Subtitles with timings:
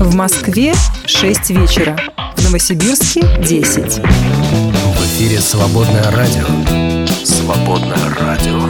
[0.00, 0.74] В Москве
[1.06, 1.98] 6 вечера.
[2.36, 3.98] В Новосибирске 10.
[3.98, 6.46] В эфире «Свободное радио».
[7.24, 8.60] «Свободное радио».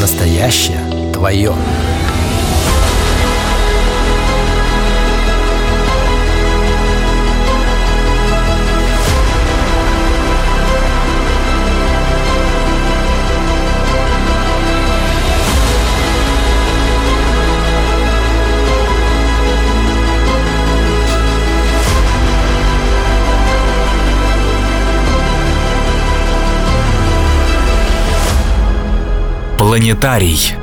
[0.00, 0.80] Настоящее
[1.12, 1.52] твое.
[29.62, 30.54] Планетарий.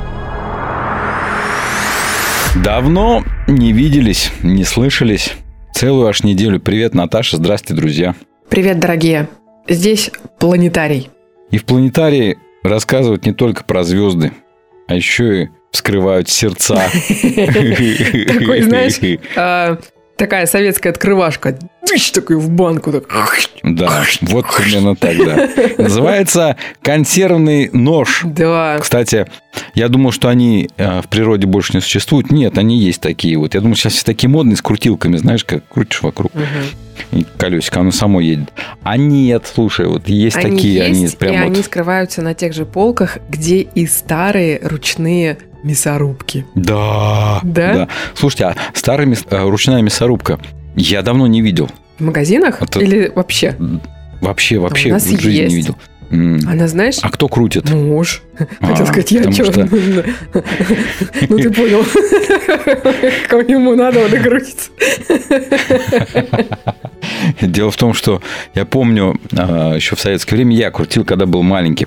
[2.54, 5.32] Давно не виделись, не слышались.
[5.72, 6.60] Целую аж неделю.
[6.60, 7.38] Привет, Наташа.
[7.38, 8.14] Здрасте, друзья.
[8.50, 9.30] Привет, дорогие.
[9.66, 11.08] Здесь планетарий.
[11.50, 14.32] И в планетарии рассказывают не только про звезды,
[14.86, 16.74] а еще и вскрывают сердца.
[17.08, 18.98] Такой, знаешь,
[20.20, 21.58] такая советская открывашка.
[21.86, 22.92] Тыщ такой в банку.
[22.92, 23.38] Так.
[23.62, 25.48] Да, вот примерно так, да.
[25.82, 28.20] Называется консервный нож.
[28.24, 28.78] Да.
[28.80, 29.26] Кстати,
[29.74, 32.30] я думал, что они э, в природе больше не существуют.
[32.30, 33.54] Нет, они есть такие вот.
[33.54, 36.30] Я думаю, сейчас все такие модные с крутилками, знаешь, как крутишь вокруг.
[36.34, 36.89] И
[37.36, 38.52] колесико, оно само едет.
[38.82, 41.44] А нет, слушай, вот есть Они такие, они есть, прям и вот...
[41.46, 46.46] они скрываются на тех же полках, где и старые ручные мясорубки.
[46.54, 47.88] Да, Да?
[48.14, 50.38] Слушайте, а старая мяс- э, ручная мясорубка
[50.76, 51.68] я давно не видел.
[51.98, 53.56] В магазинах Это- или вообще?
[54.20, 55.48] Вообще, вообще в жизни есть.
[55.50, 55.76] не видел.
[56.10, 57.70] Она, знаешь, А кто крутит?
[57.70, 58.22] муж.
[58.60, 59.44] А, Хотел сказать, я что?
[59.44, 59.68] что-
[61.28, 61.84] Ну, ты понял.
[63.28, 64.70] Как ему надо, он и крутится.
[67.40, 68.20] Дело в том, что
[68.54, 71.86] я помню, а, еще в советское время я крутил, когда был маленький.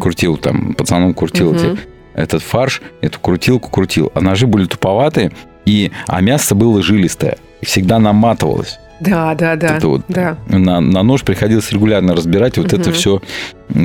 [0.00, 1.78] Крутил там, пацаном крутил эти-
[2.14, 4.10] этот фарш, эту крутилку крутил.
[4.14, 5.32] А ножи были туповатые,
[5.64, 7.36] и, а мясо было жилистое.
[7.62, 8.78] Всегда наматывалось.
[9.00, 9.76] Да, да, да.
[9.78, 10.36] Это вот Да.
[10.48, 12.92] на, на нож приходилось регулярно разбирать, вот это Мгм.
[12.92, 13.22] все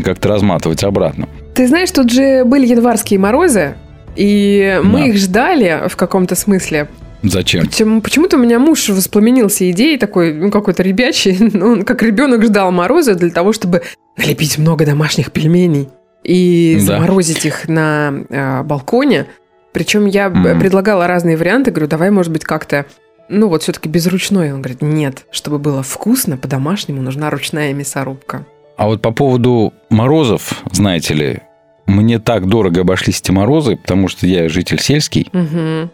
[0.04, 1.28] как-то разматывать обратно.
[1.54, 3.76] Ты знаешь, тут же были январские морозы,
[4.16, 5.06] и мы Да.
[5.08, 6.88] их ждали в каком-то смысле.
[7.24, 7.66] Зачем?
[7.66, 12.44] Почему- Почему-то у меня муж воспламенился идеей такой, ну, какой-то ребячий, ну, он как ребенок
[12.44, 13.82] ждал мороза для того, чтобы
[14.18, 15.90] налепить много домашних пельменей
[16.24, 16.86] и Да.
[16.98, 19.28] заморозить их на э, балконе.
[19.74, 20.60] Причем я Мгм.
[20.60, 22.86] предлагала разные варианты, говорю, давай, может быть, как-то,
[23.30, 24.52] ну, вот все-таки без ручной.
[24.54, 28.46] Он говорит, нет, чтобы было вкусно, по-домашнему нужна ручная мясорубка.
[28.78, 31.40] А вот по поводу морозов, знаете ли,
[31.86, 35.92] мне так дорого обошлись эти морозы, потому что я житель сельский, Мгм.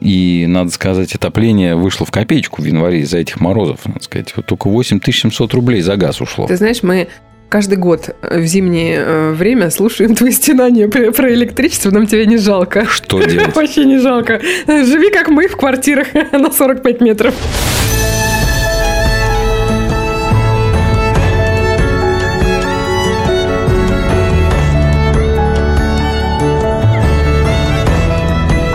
[0.00, 4.32] и, надо сказать, отопление вышло в копеечку в январе из-за этих морозов, надо сказать.
[4.36, 6.46] Вот только 8700 рублей за газ ушло.
[6.46, 7.08] Ты знаешь, мы
[7.48, 12.26] каждый год э, в зимнее э, время слушаем твои стенания про, про электричество, нам тебя
[12.26, 12.86] не жалко.
[12.86, 13.54] Что делать?
[13.56, 14.40] Вообще не жалко.
[14.66, 17.34] Живи как мы в квартирах на 45 метров.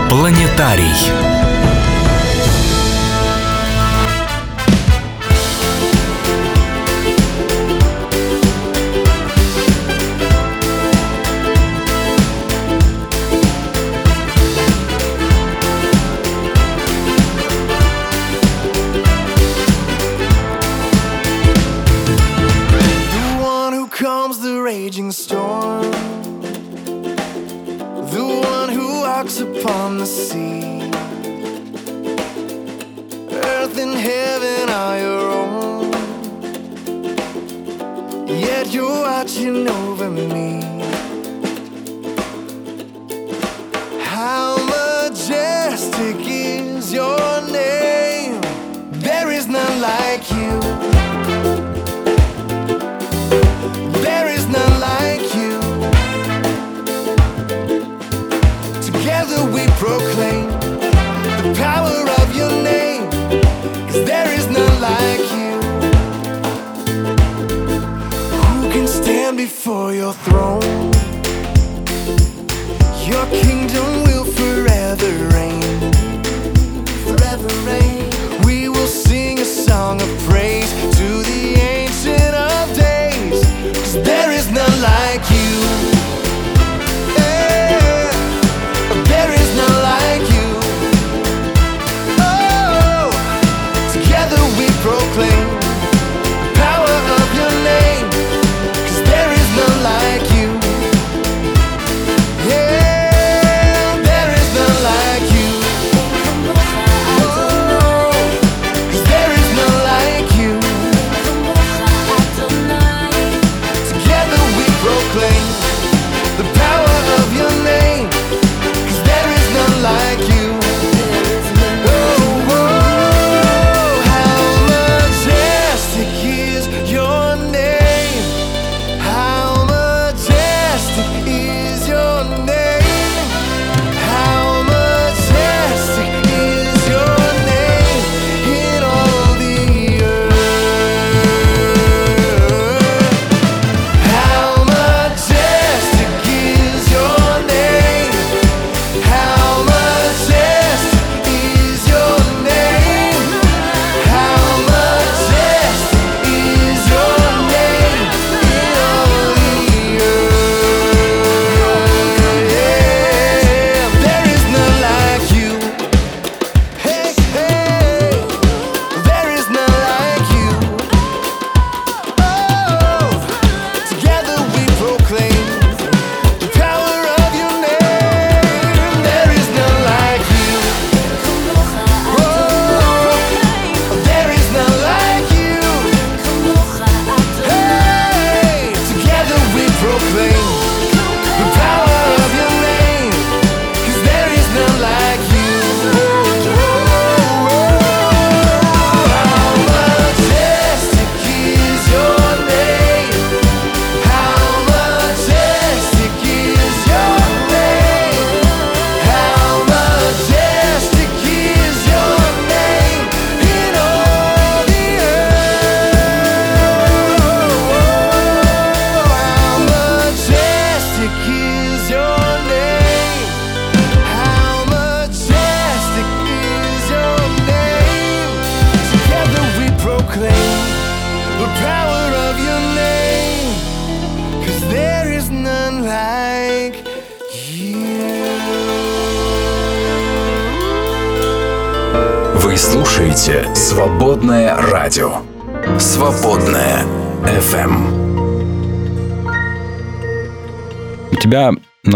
[0.09, 1.29] Планетарий.
[33.31, 35.91] Earth and heaven are your own.
[38.28, 40.62] Yet you're watching over me.
[44.02, 47.29] How majestic is your
[69.45, 70.91] before your throne?
[73.07, 75.99] Your kingdom will forever reign.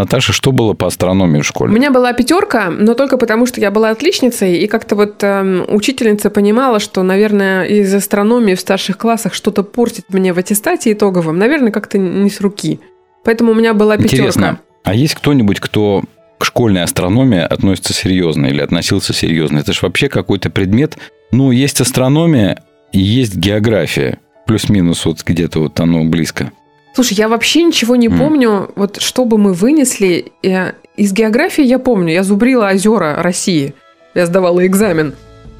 [0.04, 1.72] Наташа, что было по астрономии в У школе?
[1.72, 6.28] меня была пятерка, но только потому, что я была отличницей, и как-то вот эм, учительница
[6.28, 11.38] понимала, что, наверное, из астрономии в старших классах что-то портит мне в аттестате итоговом.
[11.38, 12.80] Наверное, как-то не с руки.
[13.24, 14.16] Поэтому у меня была пятерка.
[14.16, 16.02] Интересно, а есть кто-нибудь, кто
[16.36, 19.58] к школьной астрономии относится серьезно или относился серьезно?
[19.58, 20.98] Это же вообще какой-то предмет.
[21.32, 22.62] Ну, есть астрономия
[22.92, 24.18] и есть география.
[24.46, 26.52] Плюс-минус вот где-то вот оно близко.
[26.94, 28.18] Слушай, я вообще ничего не М.
[28.18, 30.32] помню, вот что бы мы вынесли.
[30.42, 33.74] э, Из географии я помню, я зубрила озера России.
[34.14, 35.14] Я сдавала экзамен.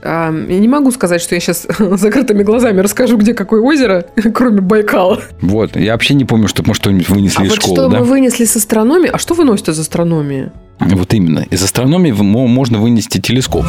[0.06, 4.04] А, Я не могу сказать, что я сейчас закрытыми глазами расскажу, где какое озеро,
[4.34, 5.20] кроме Байкала.
[5.40, 7.98] Вот, я вообще не помню, что мы что-нибудь вынесли А из вот школы, что да?
[7.98, 9.10] мы вынесли с астрономии?
[9.12, 10.52] А что выносят из астрономии?
[10.78, 11.46] Вот именно.
[11.50, 13.64] Из астрономии можно вынести телескоп.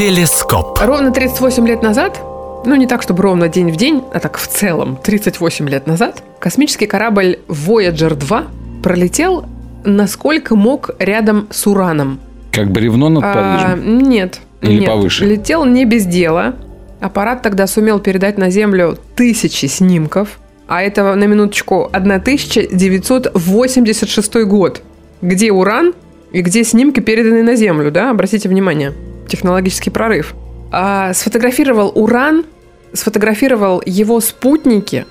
[0.00, 0.80] Телескоп.
[0.80, 2.22] Ровно 38 лет назад,
[2.64, 6.22] ну не так, чтобы ровно день в день, а так в целом, 38 лет назад,
[6.38, 8.44] космический корабль Voyager 2
[8.82, 9.44] пролетел
[9.84, 12.18] насколько мог рядом с Ураном.
[12.50, 13.98] Как бревно над А, Парижем.
[13.98, 14.40] нет.
[14.62, 14.88] Или нет.
[14.88, 15.26] повыше?
[15.26, 16.54] Летел не без дела.
[17.00, 20.38] Аппарат тогда сумел передать на Землю тысячи снимков.
[20.66, 24.80] А это, на минуточку, 1986 год.
[25.20, 25.92] Где Уран
[26.32, 28.08] и где снимки переданы на Землю, да?
[28.08, 28.94] Обратите внимание.
[29.30, 30.34] Технологический прорыв.
[30.70, 32.44] А, сфотографировал Уран,
[32.92, 35.06] сфотографировал его спутники,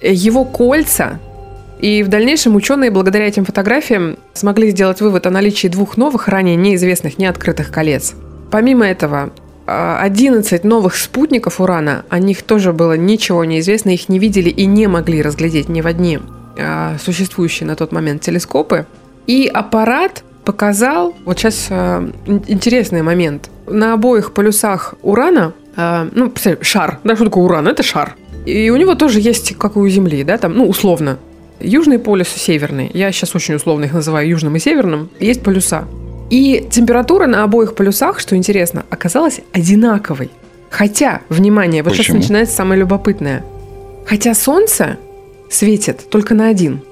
[0.00, 1.18] э, его кольца,
[1.78, 6.56] и в дальнейшем ученые благодаря этим фотографиям смогли сделать вывод о наличии двух новых, ранее
[6.56, 8.14] неизвестных, неоткрытых колец.
[8.50, 9.30] Помимо этого,
[9.66, 14.48] а, 11 новых спутников Урана, о них тоже было ничего не известно, их не видели
[14.48, 16.20] и не могли разглядеть ни в одни
[16.58, 18.86] а, существующие на тот момент телескопы.
[19.26, 26.58] И аппарат показал, вот сейчас ин- интересный момент, на обоих полюсах Урана, а, ну, представь,
[26.62, 27.68] шар, да, что такое Уран?
[27.68, 28.14] Это шар.
[28.46, 31.18] И у него тоже есть, как и у Земли, да, там, ну, условно,
[31.58, 32.90] Южный полюс и северный.
[32.92, 35.08] Я сейчас очень условно их называю южным и северным.
[35.18, 35.84] Есть полюса.
[36.28, 40.30] И температура на обоих полюсах, что интересно, оказалась одинаковой.
[40.68, 42.18] Хотя, внимание, вот сейчас Почему?
[42.18, 43.42] начинается самое любопытное.
[44.04, 44.98] Хотя Солнце
[45.48, 46.82] светит только на один.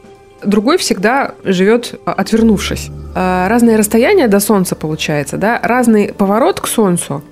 [0.44, 2.90] Другой всегда живет а, отвернувшись.
[3.14, 7.22] А, Разное расстояние до Солнца получается, да, разный поворот к Солнцу.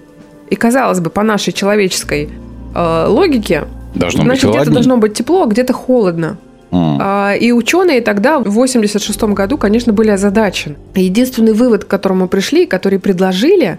[0.51, 2.29] И казалось бы, по нашей человеческой
[2.75, 3.65] э, логике,
[3.95, 6.37] Должно значит, где-то должно быть тепло, а где-то холодно.
[6.71, 10.77] А, И ученые тогда, в 86 году, конечно, были озадачены.
[10.95, 13.79] Единственный вывод, к которому пришли, который предложили,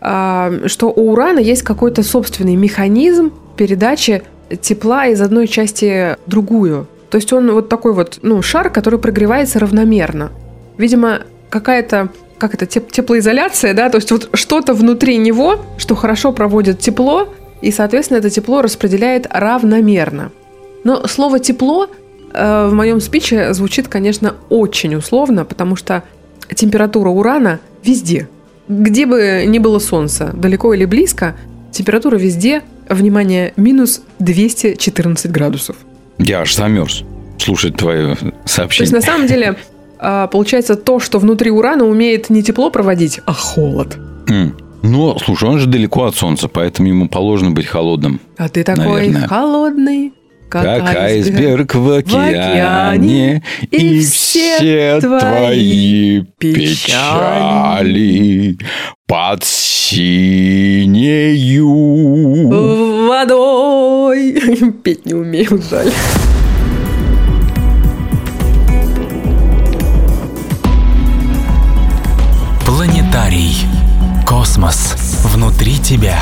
[0.00, 4.22] а, что у урана есть какой-то собственный механизм передачи
[4.60, 6.86] тепла из одной части в другую.
[7.10, 10.32] То есть он вот такой вот, ну, шар, который прогревается равномерно.
[10.78, 11.20] Видимо,
[11.50, 16.80] какая-то как это, теп- теплоизоляция, да, то есть вот что-то внутри него, что хорошо проводит
[16.80, 17.32] тепло,
[17.62, 20.32] и, соответственно, это тепло распределяет равномерно.
[20.82, 21.88] Но слово тепло
[22.32, 26.02] э, в моем спиче звучит, конечно, очень условно, потому что
[26.54, 28.28] температура урана везде.
[28.68, 31.36] Где бы ни было солнце, далеко или близко,
[31.72, 35.76] температура везде, внимание, минус 214 градусов.
[36.18, 37.02] Я аж замерз
[37.38, 38.92] слушать твое То есть, сообщение.
[38.94, 39.56] на самом деле,
[39.98, 43.96] э, получается, то, что внутри урана умеет не тепло проводить, а холод.
[44.28, 44.56] М.
[44.82, 48.20] Но, слушай, он же далеко от Солнца, поэтому ему положено быть холодным.
[48.36, 49.28] А ты такой Наверное.
[49.28, 50.12] холодный,
[50.50, 58.56] как, Как айсберг в океане, и все твои печали
[59.06, 61.04] под синею.
[63.08, 64.32] водой.
[64.82, 65.92] Петь не умею, жаль.
[72.64, 73.56] Планетарий.
[74.26, 76.18] Космос внутри тебя.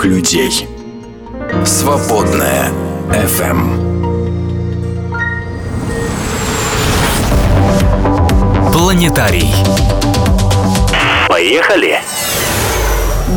[0.00, 0.66] Свободных людей.
[1.64, 2.70] Свободная.
[3.12, 3.78] FM.
[8.72, 9.50] Планетарий.
[11.28, 11.98] Поехали!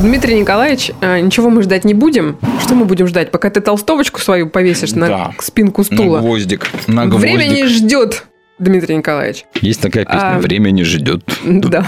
[0.01, 2.37] Дмитрий Николаевич, э, ничего мы ждать не будем.
[2.61, 3.31] Что мы будем ждать?
[3.31, 5.31] Пока ты толстовочку свою повесишь на Да.
[5.39, 6.19] спинку На стула.
[6.19, 6.67] гвоздик.
[6.87, 7.67] На Время не гвоздик.
[7.77, 8.25] ждет,
[8.63, 9.45] Дмитрий Николаевич.
[9.61, 11.23] Есть такая песня А, «Время не ждет».
[11.43, 11.85] да.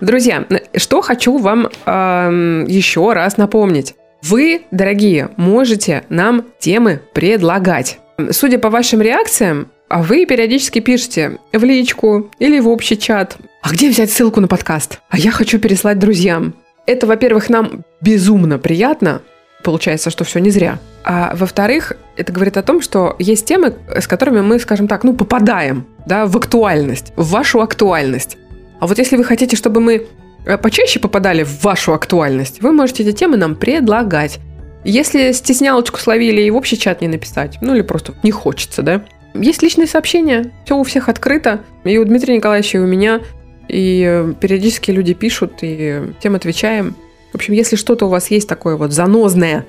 [0.00, 0.44] Друзья,
[0.76, 3.94] что хочу вам эм, еще раз напомнить.
[4.22, 7.98] Вы, дорогие, можете нам темы предлагать.
[8.30, 13.36] Судя по вашим реакциям, а вы периодически пишете в личку или в общий чат.
[13.62, 15.00] А где взять ссылку на подкаст?
[15.10, 16.54] А я хочу переслать друзьям.
[16.86, 19.22] Это, во-первых, нам безумно приятно.
[19.62, 20.78] Получается, что все не зря.
[21.04, 25.14] А во-вторых, это говорит о том, что есть темы, с которыми мы, скажем так, ну,
[25.14, 28.38] попадаем да, в актуальность, в вашу актуальность.
[28.80, 30.06] А вот если вы хотите, чтобы мы
[30.44, 34.38] э, почаще попадали в вашу актуальность, вы можете эти темы нам предлагать.
[34.84, 39.04] Если стеснялочку словили и в общий чат не написать, ну или просто не хочется, да,
[39.34, 43.20] есть личные сообщения, все у всех открыто, и у Дмитрия Николаевича, и у меня,
[43.68, 46.94] и э, периодически люди пишут, и тем отвечаем.
[47.32, 49.66] В общем, если что-то у вас есть такое вот занозное,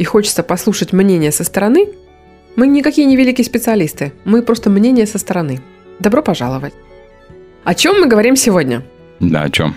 [0.00, 1.88] и хочется послушать мнение со стороны,
[2.56, 5.60] мы никакие не великие специалисты, мы просто мнение со стороны.
[5.98, 6.72] Добро пожаловать.
[7.64, 8.82] О чем мы говорим сегодня?
[9.20, 9.74] Да, о чем?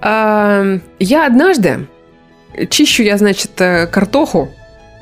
[0.00, 1.88] А, я однажды
[2.70, 4.48] чищу я, значит, э, картоху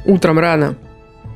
[0.07, 0.77] утром рано.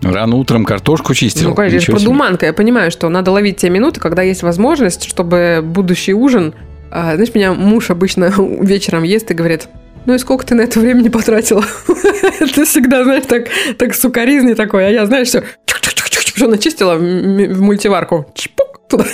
[0.00, 1.50] Рано утром картошку чистил?
[1.50, 2.46] Ну, конечно, Ничего продуманка.
[2.46, 6.54] Я понимаю, что надо ловить те минуты, когда есть возможность, чтобы будущий ужин...
[6.90, 9.68] а, знаешь, меня муж обычно вечером ест и говорит,
[10.06, 11.64] ну и сколько ты на это времени потратила?
[12.40, 14.86] Это всегда, знаешь, так, так сукаризный такой.
[14.86, 15.42] А я, знаешь, все,
[16.34, 18.26] что начистила в мультиварку.
[18.34, 19.04] Чпок туда.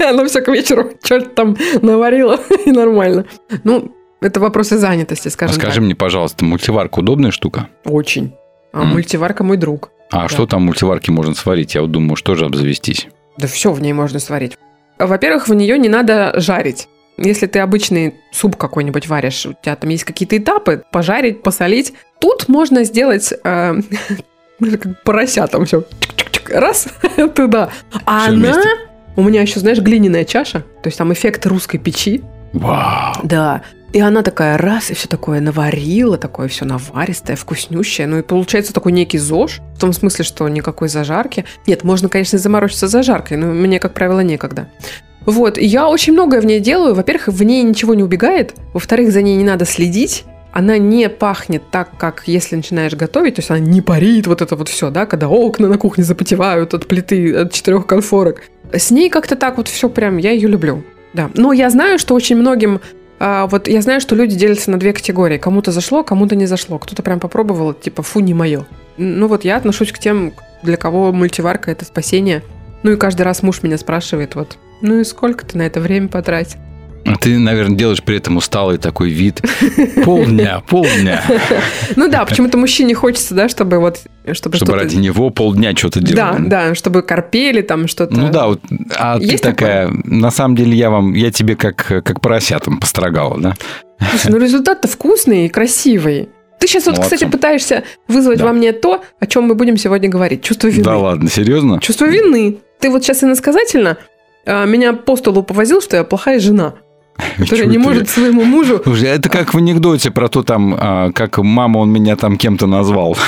[0.08, 3.24] Оно все к вечеру что-то там наварило, и нормально.
[3.64, 5.84] Ну, это вопросы занятости, А скажем скажи так.
[5.84, 7.68] мне, пожалуйста, мультиварка удобная штука?
[7.84, 8.34] Очень.
[8.72, 8.88] А М.
[8.88, 9.90] мультиварка мой друг.
[10.10, 11.74] А что там в мультиварке можно сварить?
[11.74, 13.08] Я вот думаю, что же обзавестись?
[13.38, 14.58] Да все в ней можно сварить.
[14.98, 16.86] Во-первых, в нее не надо жарить.
[17.18, 21.92] Если ты обычный суп какой-нибудь варишь, у тебя там есть какие-то этапы, пожарить, посолить.
[22.20, 23.74] Тут можно сделать э,
[24.60, 25.84] как порося там все.
[26.48, 26.88] Раз,
[27.34, 27.70] туда.
[28.04, 28.52] А Всё она...
[28.52, 28.68] вместе.
[29.14, 30.60] У меня еще, знаешь, глиняная чаша.
[30.82, 32.22] То есть там эффект русской печи.
[32.52, 33.14] Вау!
[33.22, 33.62] Да.
[33.92, 38.06] И она такая раз, и все такое наварила, такое все наваристое, вкуснющее.
[38.06, 41.44] Ну и получается такой некий ЗОЖ, в том смысле, что никакой зажарки.
[41.66, 44.68] Нет, можно, конечно, заморочиться зажаркой, но мне, как правило, некогда.
[45.26, 46.94] Вот, я очень многое в ней делаю.
[46.94, 48.54] Во-первых, в ней ничего не убегает.
[48.72, 50.24] Во-вторых, за ней не надо следить.
[50.52, 54.54] Она не пахнет так, как если начинаешь готовить, то есть она не парит вот это
[54.54, 58.42] вот все, да, когда окна на кухне запотевают от плиты, от четырех конфорок.
[58.70, 60.82] С ней как-то так вот все прям, я ее люблю.
[61.14, 61.30] Да.
[61.34, 62.80] Но я знаю, что очень многим
[63.24, 65.38] а, вот я знаю, что люди делятся на две категории.
[65.38, 66.80] Кому-то зашло, кому-то не зашло.
[66.80, 68.66] Кто-то прям попробовал, типа, фу, не мое.
[68.96, 70.32] Ну вот я отношусь к тем,
[70.64, 72.42] для кого мультиварка– это спасение.
[72.82, 76.08] Ну и каждый раз муж меня спрашивает, вот, ну и сколько ты на это время
[76.08, 76.58] потратил?
[77.04, 79.40] А ты, наверное, делаешь при этом усталый такой вид.
[80.04, 81.20] Полдня, полдня.
[81.96, 83.98] Ну да, почему-то мужчине хочется, да, чтобы вот,
[84.32, 86.48] чтобы, Чтобы ради него полдня что-то Да, делать.
[86.48, 88.16] да, чтобы корпели там что-то.
[88.16, 88.60] Ну да, вот,
[88.96, 93.36] а ты Есть такая, на самом деле я вам, я тебе как, как поросятам построгала,
[93.40, 93.54] да?
[94.10, 96.28] Слушай, ну результат-то вкусный и красивый.
[96.60, 97.16] Ты сейчас вот, Молодцом.
[97.18, 98.44] кстати, пытаешься вызвать Да.
[98.44, 100.42] во мне то, о чем мы будем сегодня говорить.
[100.44, 100.84] Чувство вины.
[100.84, 101.80] Да ладно, серьезно?
[101.80, 102.58] Чувство вины.
[102.78, 103.96] Ты вот сейчас иносказательно
[104.46, 106.74] меня по столу повозил, что я плохая жена,
[107.38, 107.78] которая не ты?
[107.78, 108.80] может своему мужу...
[108.82, 112.66] Слушай, это как в анекдоте про то там, а, как мама он меня там кем-то
[112.66, 113.16] назвал.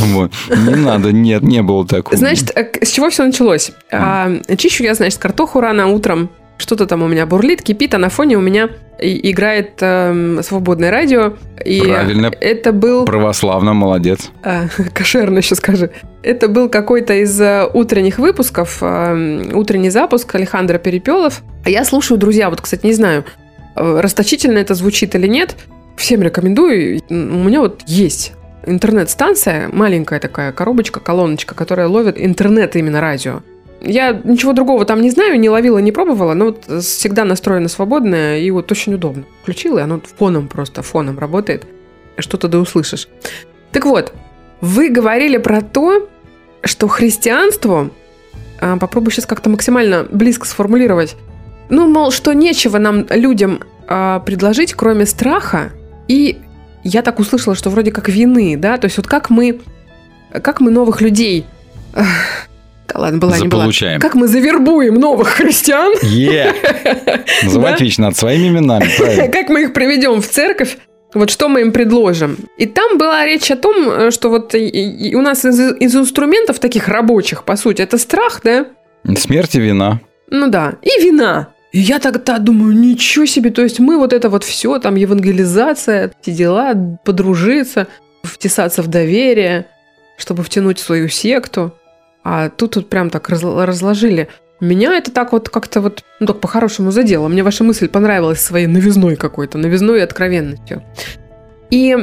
[0.00, 0.32] Вот.
[0.50, 2.16] Не надо, нет, не было такого.
[2.16, 3.72] Значит, э, с чего все началось?
[3.90, 6.30] А, Чищу я, значит, картоху рано утром.
[6.56, 8.68] Что-то там у меня бурлит, кипит, а на фоне у меня
[9.04, 11.34] и- играет эм, свободное радио.
[11.64, 12.32] И Правильно.
[12.40, 13.04] это был...
[13.04, 14.30] Православно, молодец.
[14.42, 15.90] А, кошерно еще скажи.
[16.22, 21.42] Это был какой-то из э, утренних выпусков, э, утренний запуск Александра Перепелов.
[21.66, 23.24] Я слушаю, друзья, вот, кстати, не знаю,
[23.76, 25.56] э, расточительно это звучит или нет.
[25.96, 27.00] Всем рекомендую.
[27.08, 28.32] У меня вот есть
[28.66, 33.42] интернет-станция, маленькая такая коробочка, колоночка, которая ловит интернет именно радио.
[33.84, 38.38] Я ничего другого там не знаю, не ловила, не пробовала, но вот всегда настроена свободная
[38.38, 39.24] и вот очень удобно.
[39.42, 41.66] Включила, и оно фоном просто, фоном работает.
[42.18, 43.08] Что-то да услышишь.
[43.72, 44.12] Так вот,
[44.60, 46.08] вы говорили про то,
[46.62, 47.90] что христианство,
[48.60, 51.16] а, попробую сейчас как-то максимально близко сформулировать,
[51.68, 55.72] ну, мол, что нечего нам, людям, а, предложить, кроме страха,
[56.08, 56.38] и
[56.82, 59.60] я так услышала, что вроде как вины, да, то есть вот как мы,
[60.30, 61.46] как мы новых людей,
[62.88, 63.68] да ладно, была не была,
[64.00, 66.54] как мы завербуем новых христиан, Е!
[67.42, 70.76] Называть вещи над своими именами, как мы их приведем в церковь,
[71.14, 72.36] Вот что мы им предложим.
[72.58, 76.88] И там была речь о том, э, что вот у нас из, из инструментов таких
[76.88, 78.66] рабочих, по сути, это страх, да?
[79.16, 80.00] Смерть и вина.
[80.28, 80.74] Ну да.
[80.82, 81.48] И вина.
[81.72, 86.12] И я тогда думаю, ничего себе, то есть мы вот это вот все, там евангелизация,
[86.20, 87.88] эти дела, подружиться,
[88.22, 89.66] втесаться в доверие,
[90.16, 91.74] чтобы втянуть в свою секту.
[92.24, 94.28] А тут вот прям так разл- разложили.
[94.60, 97.28] Меня это так вот как-то вот, ну так по-хорошему задело.
[97.28, 100.82] Мне ваша мысль понравилась своей новизной какой-то, новизной и откровенностью.
[101.70, 101.96] И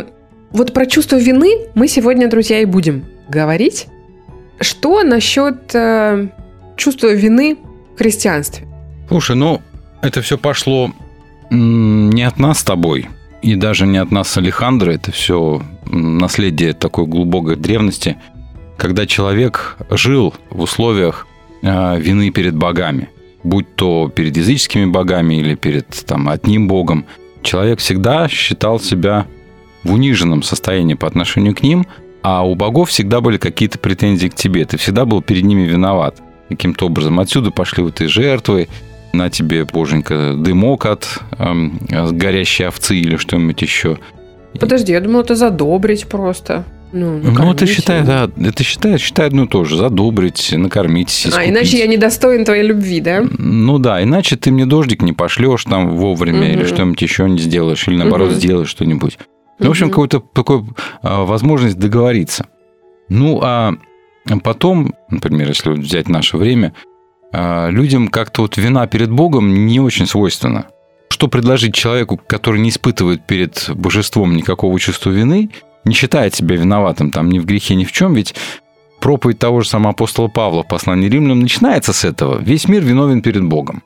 [0.51, 3.87] вот про чувство вины мы сегодня, друзья, и будем говорить.
[4.59, 6.27] Что насчет э,
[6.75, 7.57] чувства вины
[7.95, 8.67] в христианстве?
[9.07, 9.61] Слушай, ну,
[10.01, 10.91] это все пошло
[11.49, 13.09] не от нас с тобой,
[13.41, 14.91] и даже не от нас с Алехандро.
[14.91, 18.17] Это все наследие такой глубокой древности,
[18.81, 21.27] когда человек жил в условиях
[21.61, 23.09] э, вины перед богами,
[23.43, 27.05] будь то перед языческими богами или перед там, одним богом.
[27.43, 29.27] Человек всегда считал себя
[29.83, 31.85] в униженном состоянии по отношению к ним,
[32.23, 34.65] а у богов всегда были какие-то претензии к тебе.
[34.65, 37.19] Ты всегда был перед ними виноват каким-то образом.
[37.19, 38.67] Отсюда пошли вот и жертвы,
[39.13, 41.77] на тебе, боженька, дымок от эм,
[42.13, 43.99] горящей овцы или что-нибудь еще.
[44.59, 46.65] Подожди, я думала, это задобрить просто.
[46.93, 48.27] Ну, Ну, это накормить считает, его.
[48.35, 49.77] да, это считает, считает одно и то же.
[49.77, 51.49] Задобрить, накормить, А, искупить.
[51.49, 53.23] иначе я недостоин твоей любви, да?
[53.37, 56.67] Ну да, иначе ты мне дождик не пошлешь там вовремя или Мгм.
[56.67, 58.37] что-нибудь еще не сделаешь, или наоборот Мгм.
[58.37, 59.17] сделаешь что-нибудь.
[59.59, 59.91] Ну, в общем, Мгм.
[59.91, 62.47] какую-то такую а, возможность договориться.
[63.09, 63.73] Ну, а
[64.43, 66.73] потом, например, если взять наше время,
[67.33, 70.65] а, людям как-то вот вина перед Богом не очень свойственна.
[71.09, 75.49] Что предложить человеку, который не испытывает перед божеством никакого чувства вины,
[75.85, 78.35] не считает себя виноватым там ни в грехе, ни в чем, ведь
[78.99, 82.39] проповедь того же самого апостола Павла в послании римлянам начинается с этого.
[82.39, 83.83] Весь мир виновен перед Богом.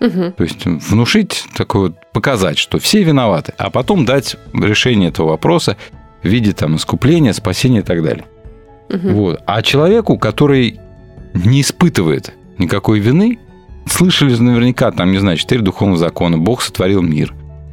[0.00, 0.32] Мгм.
[0.32, 5.76] То есть внушить, такое вот, показать, что все виноваты, а потом дать решение этого вопроса
[6.22, 8.26] в виде там искупления, спасения и так далее.
[8.90, 9.14] Мгм.
[9.14, 9.42] Вот.
[9.46, 10.80] А человеку, который
[11.32, 13.38] не испытывает никакой вины,
[13.86, 17.32] слышали наверняка, там, не знаю, четыре духовных закона, Бог сотворил мир.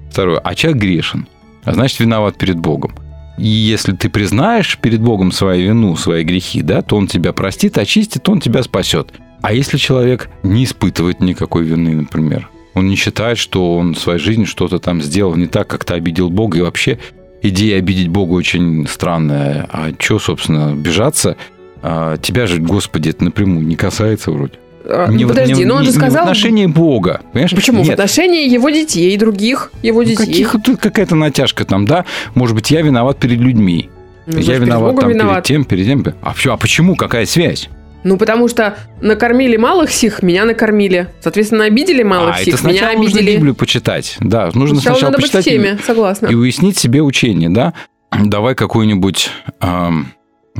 [0.10, 1.28] Второе, а человек грешен,
[1.64, 2.94] а значит, виноват перед Богом.
[3.38, 7.78] И если ты признаешь перед Богом свою вину, свои грехи, да, то Он тебя простит,
[7.78, 9.14] очистит, Он тебя спасет.
[9.42, 14.20] А если человек не испытывает никакой вины, например, он не считает, что он в своей
[14.20, 16.98] жизни что-то там сделал не так, как-то обидел Бога, и вообще
[17.42, 19.68] идея обидеть Бога очень странная.
[19.72, 21.38] А что, собственно, обижаться?
[21.82, 24.54] А, тебя же, Господи, это напрямую не касается вроде.
[24.86, 26.20] А, Не в- Подожди, не в- ну он же сказал...
[26.26, 27.52] в отношении Бога, понимаешь?
[27.56, 27.82] Почему?
[27.84, 27.94] В Нет.
[27.94, 30.26] отношении его детей, других его Ну, детей.
[30.26, 32.06] каких тут какая-то натяжка там, да?
[32.36, 33.90] Может быть, я виноват перед людьми.
[34.26, 35.36] Ну, я виноват там виноват.
[35.36, 36.06] перед тем, перед тем.
[36.22, 36.96] А, всё, а почему?
[36.96, 37.70] Какая связь?
[38.06, 41.08] Ну, потому что накормили малых сих, меня накормили.
[41.22, 43.36] Соответственно, обидели малых а, сих, это меня сначала нужно обидели.
[43.38, 44.18] Библию почитать.
[44.20, 46.28] Да, нужно Сначала сначала надо быть в почитать теме, согласна.
[46.28, 47.74] и уяснить себе учение, да?
[48.12, 49.30] Давай какую-нибудь
[49.62, 50.08] ам,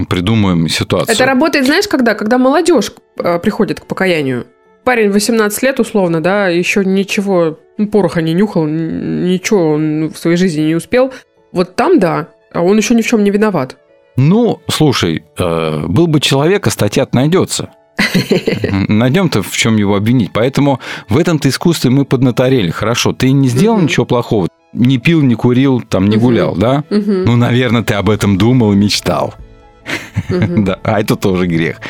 [0.10, 1.16] придумаем ситуацию.
[1.16, 2.16] Это работает, знаешь, когда?
[2.16, 4.48] Когда молодежь э, приходит к покаянию.
[4.84, 10.36] Парень 18 лет, условно, да, еще ничего, ну, пороха не нюхал, ничего он в своей
[10.38, 11.14] жизни не успел.
[11.52, 13.78] Вот там, да, а он еще ни в чем не виноват.
[14.18, 17.70] Ну, слушай, э, был бы человек, а статья найдется.
[18.90, 20.32] Найдем-то, в чем его обвинить.
[20.34, 20.80] Поэтому
[21.10, 22.70] в этом-то искусстве мы поднаторели.
[22.72, 23.86] Хорошо, ты не сделал Мгм.
[23.86, 24.48] ничего плохого.
[24.74, 26.26] Не пил, не курил, там не Мгм.
[26.26, 26.84] гулял, да?
[26.90, 29.36] Мгм, Ну, наверное, ты об этом думал и мечтал.
[30.30, 30.64] Мгм.
[30.66, 31.82] Да, а это тоже грех.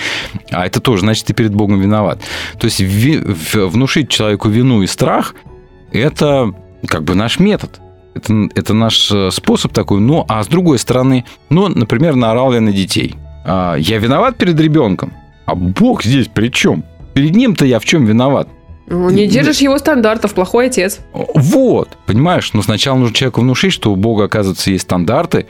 [0.52, 2.20] А это тоже, значит, ты перед Богом виноват.
[2.60, 3.22] То есть ви-
[3.68, 5.36] внушить человеку вину и страх–
[5.92, 6.54] это
[6.88, 7.80] как бы наш метод.
[8.16, 10.00] Это, это наш э, способ такой.
[10.00, 13.16] Ну, а с другой стороны, ну, например, наорал я на детей.
[13.46, 15.12] А, я виноват перед ребенком,
[15.46, 16.84] а Бог здесь при чем?
[17.14, 18.48] Перед ним-то я в чем виноват?
[18.88, 21.00] Ну, Не держишь его стандартов, плохой отец.
[21.14, 25.46] Вот, понимаешь, но сначала нужно человеку внушить, что у Бога, оказывается, есть стандарты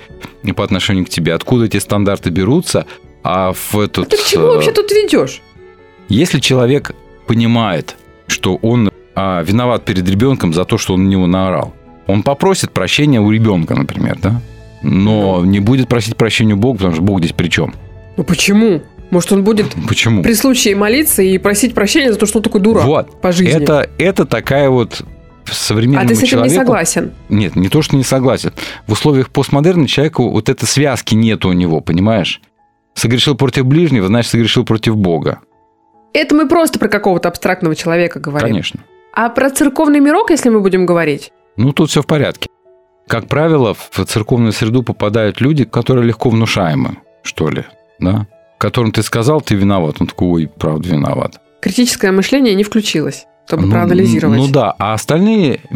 [0.55, 1.33] по отношению к тебе.
[1.33, 2.85] Откуда эти стандарты берутся,
[3.23, 4.09] а в этот...
[4.09, 5.41] Ты к чему э, вообще тут ведешь?
[6.09, 6.91] Если человек
[7.25, 7.95] понимает,
[8.27, 11.73] что он а, виноват перед ребенком за то, что он на него наорал,
[12.07, 14.41] он попросит прощения у ребенка, например, да?
[14.81, 17.73] Но не будет просить прощения у Бога, потому что Бог здесь при чем?
[18.17, 18.81] Ну почему?
[19.13, 20.23] Может, он будет Почему?
[20.23, 23.21] при случае молиться и просить прощения за то, что он такой дурак Вот.
[23.21, 23.61] по жизни.
[23.61, 25.03] Это, это такая вот
[25.45, 26.53] современному а ты с этим человеку...
[26.53, 27.11] не согласен?
[27.29, 28.53] Нет, не то, что не согласен.
[28.87, 32.41] В условиях постмодерна человеку вот этой связки нет у него, понимаешь?
[32.95, 35.41] Согрешил против ближнего, значит, согрешил против Бога.
[36.13, 38.47] Это мы просто про какого-то абстрактного человека говорим.
[38.47, 38.79] Конечно.
[39.13, 41.31] А про церковный мирок, если мы будем говорить?
[41.55, 42.49] Ну, тут все в порядке.
[43.07, 47.65] Как правило, в церковную среду попадают люди, которые легко внушаемы, что ли,
[47.99, 48.25] да?
[48.63, 49.97] Которым ты сказал, ты виноват.
[49.99, 51.33] Он такой, ой, правда, виноват.
[51.59, 54.37] Критическое мышление не включилось, чтобы Ну, проанализировать.
[54.39, 55.59] Ну да, а остальные,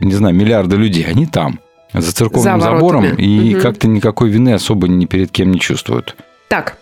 [0.00, 1.60] не знаю, миллиарды людей, они там.
[1.94, 3.22] За церковным За забором воротами.
[3.24, 3.60] и Мгм.
[3.60, 6.16] как-то никакой вины особо ни перед кем не чувствуют.
[6.48, 6.76] Так,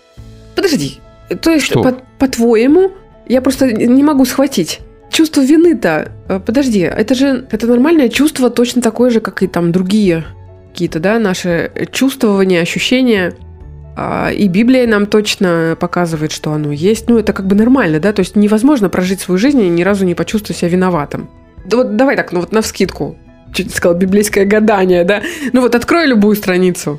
[0.56, 1.00] подожди.
[1.42, 1.82] То есть, Что?
[1.82, 2.92] по- по-твоему,
[3.28, 4.80] я просто не могу схватить.
[5.12, 9.70] Чувство вины-то, э, подожди, это же это нормальное чувство, точно такое же, как и там
[9.70, 10.24] другие
[10.72, 13.34] какие-то, да, наши чувствования, ощущения.
[14.02, 17.10] А, И Библия нам точно показывает, что оно есть.
[17.10, 20.06] Ну, это как бы нормально, да, то есть невозможно прожить свою жизнь и ни разу
[20.06, 21.28] не почувствовать себя виноватым.
[21.66, 23.16] Да вот давай так, ну вот навскидку.
[23.52, 25.20] Чуть не сказал библейское гадание, да?
[25.52, 26.98] Ну вот открой любую страницу.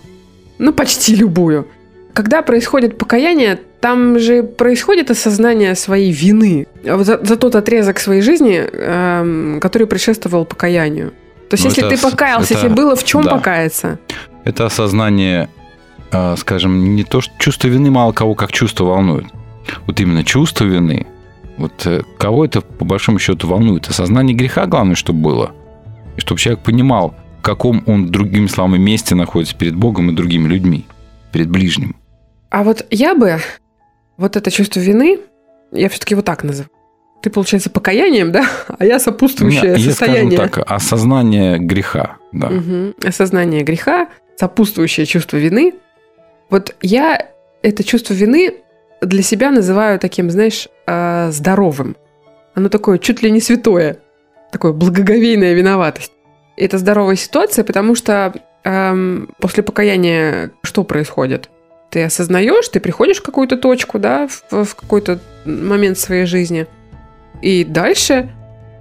[0.59, 1.65] Ну, почти любую.
[2.13, 8.57] Когда происходит покаяние, там же происходит осознание своей вины за, за тот отрезок своей жизни,
[8.71, 11.13] эм, который предшествовал покаянию.
[11.49, 13.31] То есть, Ну, если это ты покаялся, это- если было в чем да.
[13.31, 13.97] покаяться.
[14.43, 15.49] Это осознание,
[16.37, 19.25] скажем, не то, что чувство вины мало кого как чувство волнует.
[19.87, 21.07] Вот именно чувство вины.
[21.57, 23.87] Вот э, кого это по большому счету волнует?
[23.87, 25.51] Осознание греха главное, чтобы было.
[26.17, 30.47] И чтобы человек понимал, в каком он, другими словами, месте находится перед Богом и другими
[30.47, 30.85] людьми,
[31.31, 31.95] перед ближним.
[32.49, 33.39] А вот я бы
[34.17, 35.19] вот это чувство вины,
[35.71, 36.69] я все-таки вот так называю.
[37.21, 38.45] Ты, получается, покаянием, да?
[38.79, 40.37] А я сопутствующее Я, состояние.
[40.37, 42.17] скажем так, осознание греха.
[42.31, 42.49] Да.
[42.49, 42.95] Мгм.
[43.03, 45.73] Осознание греха, сопутствующее чувство вины.
[46.51, 47.29] Вот я
[47.63, 48.55] это чувство вины
[49.01, 51.95] для себя называю таким, знаешь, э, здоровым.
[52.53, 53.97] Оно такое чуть ли не святое.
[54.51, 56.11] Такое благоговейная виноватость.
[56.57, 58.33] Это здоровая ситуация, потому что
[58.63, 61.49] эм, после покаяния что происходит?
[61.89, 66.67] Ты осознаешь, ты приходишь в какую-то точку, да, в, в какой-то момент своей жизни.
[67.41, 68.29] И дальше,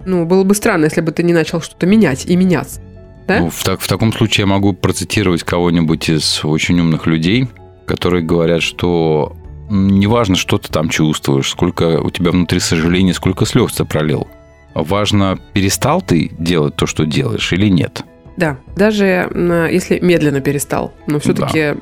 [0.05, 2.81] ну, было бы странно, если бы ты не начал что-то менять и меняться.
[3.27, 3.39] Да?
[3.41, 7.49] Ну, в, так- в таком случае я могу процитировать кого-нибудь из очень умных людей,
[7.91, 9.37] которые говорят, что
[9.69, 14.29] неважно, что ты там чувствуешь, сколько у тебя внутри сожаления, сколько слез ты пролил.
[14.75, 18.03] Важно, перестал ты делать то, что делаешь, или нет.
[18.37, 19.29] Да, даже
[19.73, 21.75] если медленно перестал, но все-таки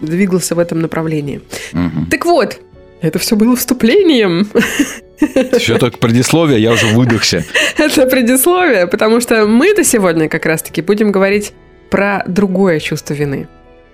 [0.00, 1.40] двигался в этом направлении.
[1.72, 2.06] Мгм.
[2.10, 2.60] Так вот,
[3.00, 4.48] это все было вступлением.
[5.58, 7.44] Все только предисловие, я уже выдохся.
[7.76, 11.54] это предисловие, потому что мы-то сегодня как раз-таки будем говорить
[11.90, 13.48] про другое чувство вины.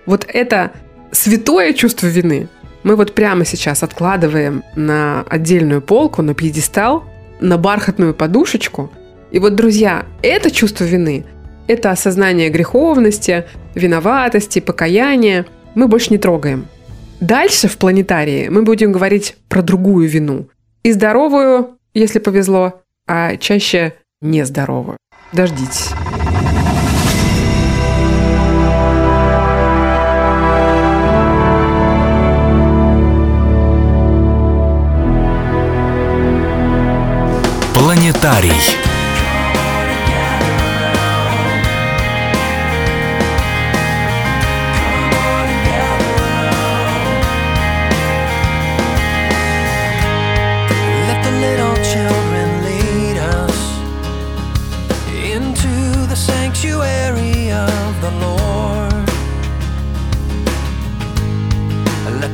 [0.04, 0.72] Вот это
[1.12, 2.48] святое чувство вины
[2.83, 7.05] мы вот прямо сейчас откладываем на отдельную полку, на пьедестал,
[7.40, 8.90] на бархатную подушечку.
[9.31, 11.25] И вот, друзья, это чувство вины,
[11.68, 13.44] это осознание греховности,
[13.75, 16.66] виноватости, покаяния мы больше не трогаем.
[17.20, 20.48] Дальше в планетарии мы будем говорить про другую вину.
[20.83, 24.96] И здоровую, если повезло, а чаще нездоровую.
[25.33, 25.90] Дождитесь.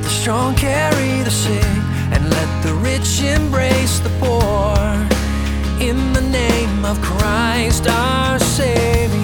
[0.08, 1.62] The strong carry the sick,
[2.12, 5.17] and let the rich embrace the poor.
[5.80, 9.17] In the name of Christ our Savior.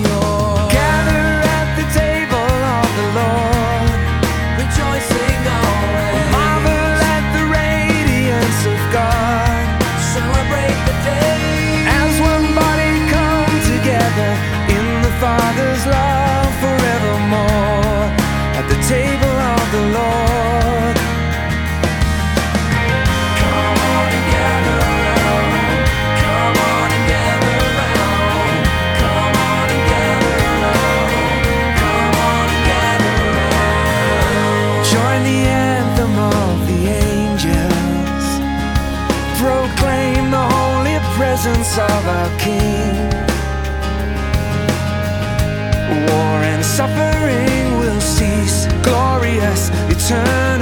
[46.77, 48.67] Suffering will cease.
[48.83, 50.54] Glorious, eternal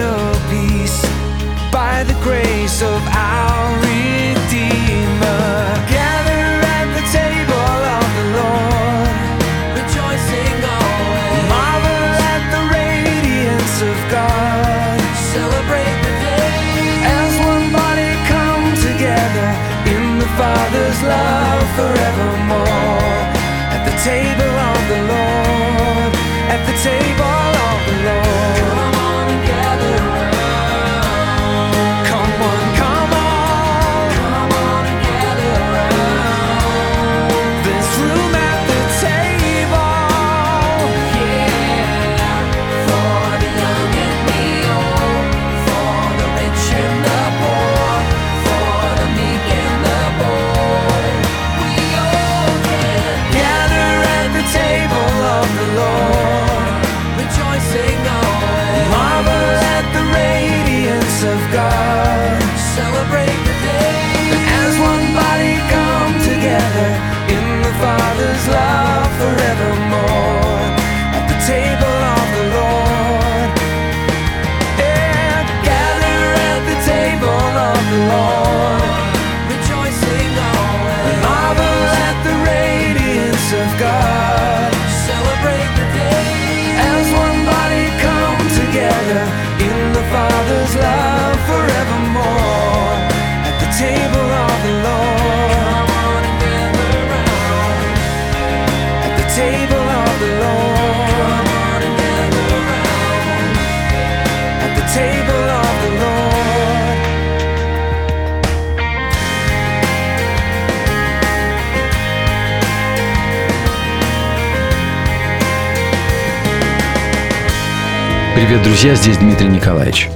[118.52, 120.10] Привет, друзья, здесь Дмитрий Николаевич.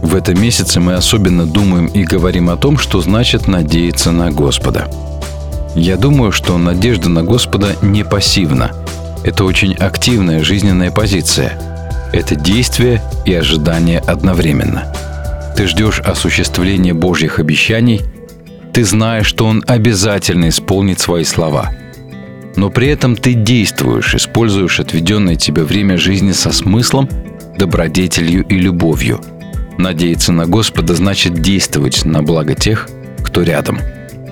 [0.00, 4.88] В этом месяце мы особенно думаем и говорим о том, что значит надеяться на Господа.
[5.74, 8.70] Я думаю, что надежда на Господа не пассивна.
[9.24, 11.58] Это очень активная жизненная позиция.
[12.12, 14.94] Это действие и ожидание одновременно.
[15.56, 18.02] Ты ждешь осуществления Божьих обещаний,
[18.72, 21.72] ты знаешь, что Он обязательно исполнит свои слова.
[22.54, 27.08] Но при этом ты действуешь, используешь отведенное тебе время жизни со смыслом,
[27.56, 29.20] добродетелью и любовью–
[29.78, 32.88] Надеяться на Господа значит действовать на благо тех,
[33.22, 33.80] кто рядом.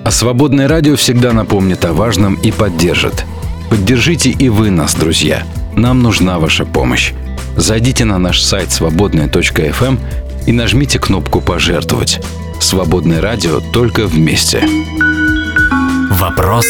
[0.03, 3.25] А свободное радио всегда напомнит о важном и поддержит.
[3.69, 5.43] Поддержите и вы нас, друзья.
[5.75, 7.13] Нам нужна ваша помощь.
[7.55, 9.97] Зайдите на наш сайт свободная.фм
[10.45, 12.21] и нажмите кнопку «Пожертвовать».
[12.59, 14.65] Свободное радио только вместе.
[16.11, 16.65] Вопрос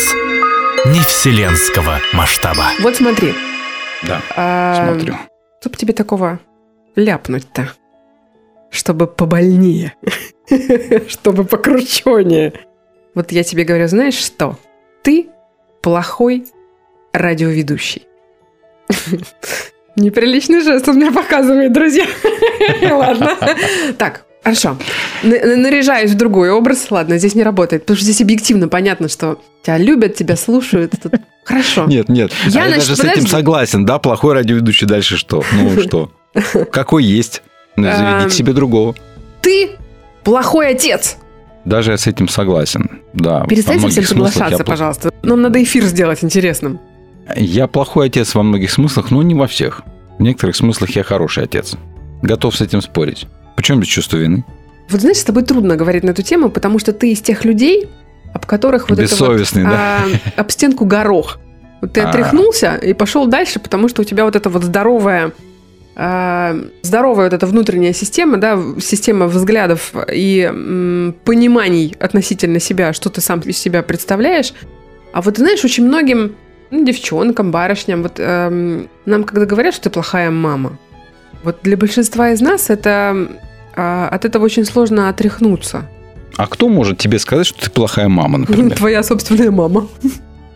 [0.88, 2.66] не вселенского масштаба.
[2.82, 3.34] Вот смотри.
[4.08, 5.16] Да, а, смотрю.
[5.64, 6.42] Что бы тебе такого
[6.98, 7.72] ляпнуть-то?
[8.70, 9.94] Чтобы побольнее.
[11.08, 12.52] Чтобы покрученее.
[13.16, 14.60] Вот я тебе говорю, знаешь что?
[15.04, 15.30] Ты
[15.82, 16.48] плохой
[17.14, 18.06] радиоведущий.
[19.96, 22.08] Неприличный жест он мне показывает, друзья.
[22.92, 23.38] Ладно.
[23.98, 24.78] Так, хорошо.
[25.24, 26.92] Наряжаюсь в другой образ.
[26.92, 27.84] Ладно, здесь не работает.
[27.84, 30.92] Потому что здесь объективно понятно, что тебя любят, тебя слушают.
[31.02, 31.14] Тут
[31.46, 31.86] Хорошо.
[31.86, 32.32] Нет, нет.
[32.48, 33.30] Я, А значит, даже с этим подожди.
[33.30, 33.86] согласен.
[33.86, 35.44] Да, плохой радиоведущий дальше что?
[35.54, 36.12] Ну что?
[36.72, 37.42] Какой есть?
[37.76, 37.98] Ну, Эм.
[37.98, 38.96] заведите себе другого.
[39.42, 39.72] Ты
[40.24, 41.18] плохой отец.
[41.66, 43.02] Даже я с этим согласен.
[43.14, 43.46] Да.
[43.46, 45.14] Перестаньте всем соглашаться, я пожалуйста.
[45.24, 46.80] Нам надо эфир сделать интересным.
[47.36, 49.82] Я плохой отец во многих смыслах, но не во всех.
[50.20, 51.76] В некоторых смыслах я хороший отец.
[52.22, 53.28] Готов с этим спорить.
[53.56, 54.44] Почему без чувства вины?
[54.90, 57.88] Вот знаешь, с тобой трудно говорить на эту тему, потому что ты из тех людей,
[58.34, 60.32] об которых вот Бессовестный, это вот, да?
[60.36, 61.40] а, об стенку горох.
[61.82, 62.10] Вот ты А.
[62.10, 65.32] отряхнулся и пошел дальше, потому что у тебя вот эта вот здоровая,
[65.96, 73.22] здоровая вот эта внутренняя система, да, система взглядов и м, пониманий относительно себя, что ты
[73.22, 74.54] сам из себя представляешь.
[75.14, 76.36] А вот знаешь, очень многим
[76.72, 80.80] ну, девчонкам, барышням, вот эм, нам когда говорят, что ты плохая мама,
[81.44, 83.28] вот для большинства из нас это
[83.76, 85.88] а, от этого очень сложно отряхнуться.
[86.38, 88.76] А кто может тебе сказать, что ты плохая мама, например?
[88.78, 89.88] Твоя собственная мама.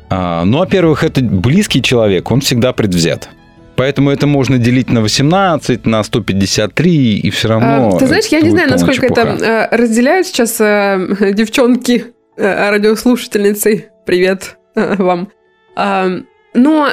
[0.10, 3.30] А, ну, во-первых, это близкий человек, он всегда предвзят.
[3.76, 7.92] Поэтому это можно делить на 18, на 153, и все равно...
[7.94, 9.46] А, Ты знаешь, я не знаю, насколько это чепуха.
[9.46, 12.06] э, разделяют сейчас э, девчонки,
[12.38, 13.90] э, радиослушательницы.
[14.06, 15.30] Привет э, вам.
[15.76, 16.08] А,
[16.56, 16.90] Но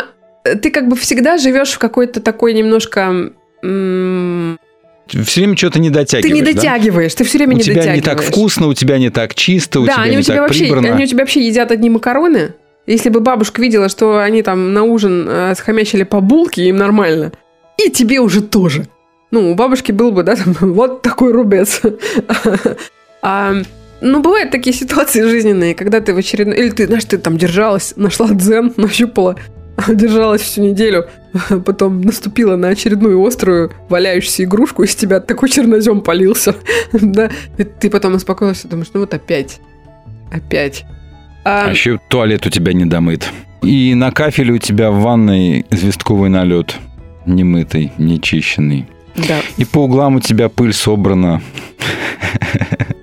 [0.61, 3.33] ты как бы всегда живешь в какой-то такой немножко...
[5.07, 6.53] Все время что-то не Ты дотягиваешь, не да?
[6.53, 8.03] дотягиваешь, ты все время У не тебя дотягиваешь.
[8.05, 10.43] не так вкусно, у тебя не так чисто, у да, тебя не у тебя так
[10.43, 10.95] вообще, прибрано.
[10.95, 12.55] они у тебя вообще едят одни макароны.
[12.87, 17.33] Если бы бабушка видела, что они там на ужин э, схомячили по булке, им нормально.
[17.83, 18.87] И тебе уже тоже.
[19.31, 21.81] Ну, у бабушки был бы, да, там, вот такой рубец.
[23.27, 23.55] А,
[24.03, 26.59] ну, бывают такие ситуации жизненные, когда ты в очередной...
[26.59, 29.37] Или ты, знаешь, ты там держалась, нашла дзен, нащупала,
[29.89, 31.07] держалась всю неделю,
[31.65, 36.55] потом наступила на очередную острую валяющуюся игрушку, из тебя такой чернозем полился.
[36.93, 39.61] Да, и ты потом успокоился, думаешь, ну вот опять.
[40.31, 40.85] Опять.
[41.45, 43.31] А, А еще туалет у тебя не домыт.
[43.63, 46.77] И на кафеле у тебя в ванной известковый налет.
[47.27, 48.87] Немытый, нечищенный.
[49.17, 49.41] да.
[49.57, 51.41] И по углам у тебя пыль собрана.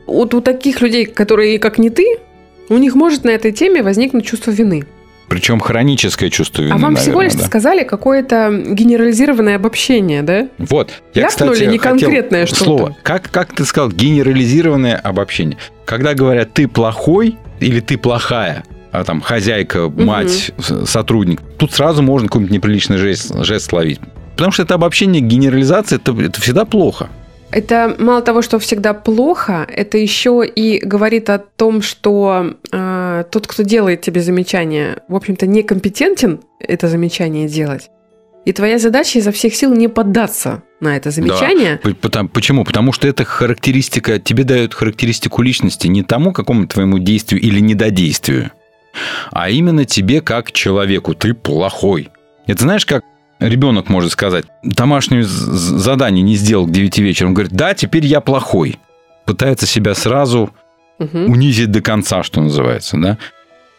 [0.08, 2.18] Вот у таких людей, которые как не ты,
[2.70, 4.84] у них может на этой теме возникнуть чувство вины.
[5.32, 7.48] Причем хроническое чувство вины, а вам всего наверное, лишь да.
[7.48, 10.50] сказали какое-то генерализированное обобщение, да?
[10.58, 10.92] Вот.
[11.14, 12.64] Я, Ляпнули кстати, не конкретное что-то.
[12.66, 12.98] Слово.
[13.02, 15.58] Как, как ты сказал, генерализированное обобщение.
[15.86, 22.02] Когда говорят «ты плохой» или «ты плохая», а там хозяйка, мать, с- сотрудник, тут сразу
[22.04, 24.02] можно какой-нибудь неприличный жест, жест словить.
[24.36, 27.08] Потому что это обобщение, генерализация, это, это всегда плохо.
[27.52, 33.48] Это мало того, что всегда плохо, это еще и говорит о том, что э, тот,
[33.48, 37.90] кто делает тебе замечание, в общем-то, некомпетентен это замечание делать.
[38.46, 41.80] И твоя задача изо всех сил не поддаться на это замечание.
[42.02, 42.64] Потому- почему?
[42.64, 48.52] Потому что это характеристика, тебе дают характеристику личности не тому какому-то твоему действию или недодействию,
[49.32, 51.14] а именно тебе как человеку.
[51.14, 52.10] Ты плохой.
[52.48, 53.04] Это знаешь, как
[53.42, 58.22] ребенок может сказать, домашнее задание не сделал к 9 вечера, он говорит, да, теперь я
[58.22, 58.80] плохой.
[59.26, 60.52] Пытается себя сразу
[61.00, 61.32] Мгм.
[61.32, 63.18] унизить до конца, что называется, да?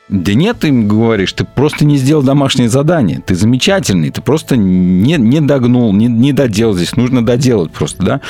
[0.08, 3.22] Да нет, ты им говоришь, ты просто не сделал домашнее задание.
[3.24, 6.96] Ты замечательный, ты просто не, не догнул, не, не доделал здесь.
[6.96, 8.20] Нужно доделать просто, да?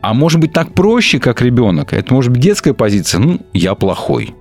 [0.00, 1.92] А может быть так проще, как ребенок?
[1.92, 3.18] Это может быть детская позиция.
[3.18, 4.34] Ну, я плохой.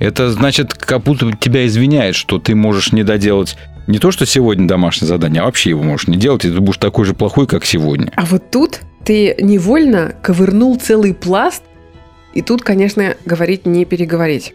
[0.00, 4.66] Это значит, как будто тебя извиняет, что ты можешь не доделать Не то, что сегодня
[4.66, 7.64] домашнее задание, а вообще его можешь не делать, и ты будешь такой же плохой, как
[7.64, 8.12] сегодня.
[8.16, 11.62] А вот тут ты невольно ковырнул целый пласт,
[12.32, 14.54] и тут, конечно, говорить не переговорить.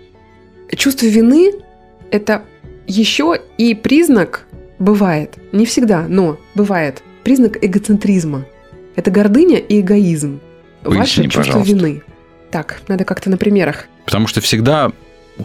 [0.75, 1.51] Чувство вины–
[2.11, 2.43] это
[2.87, 4.47] еще и признак,
[4.79, 8.45] бывает, не всегда, но бывает, признак эгоцентризма.
[8.95, 10.39] Это гордыня и эгоизм.
[10.83, 11.73] Поясни, Ваше чувство пожалуйста.
[11.73, 12.01] вины.
[12.51, 13.85] Так, надо как-то на примерах.
[14.05, 14.91] Потому что всегда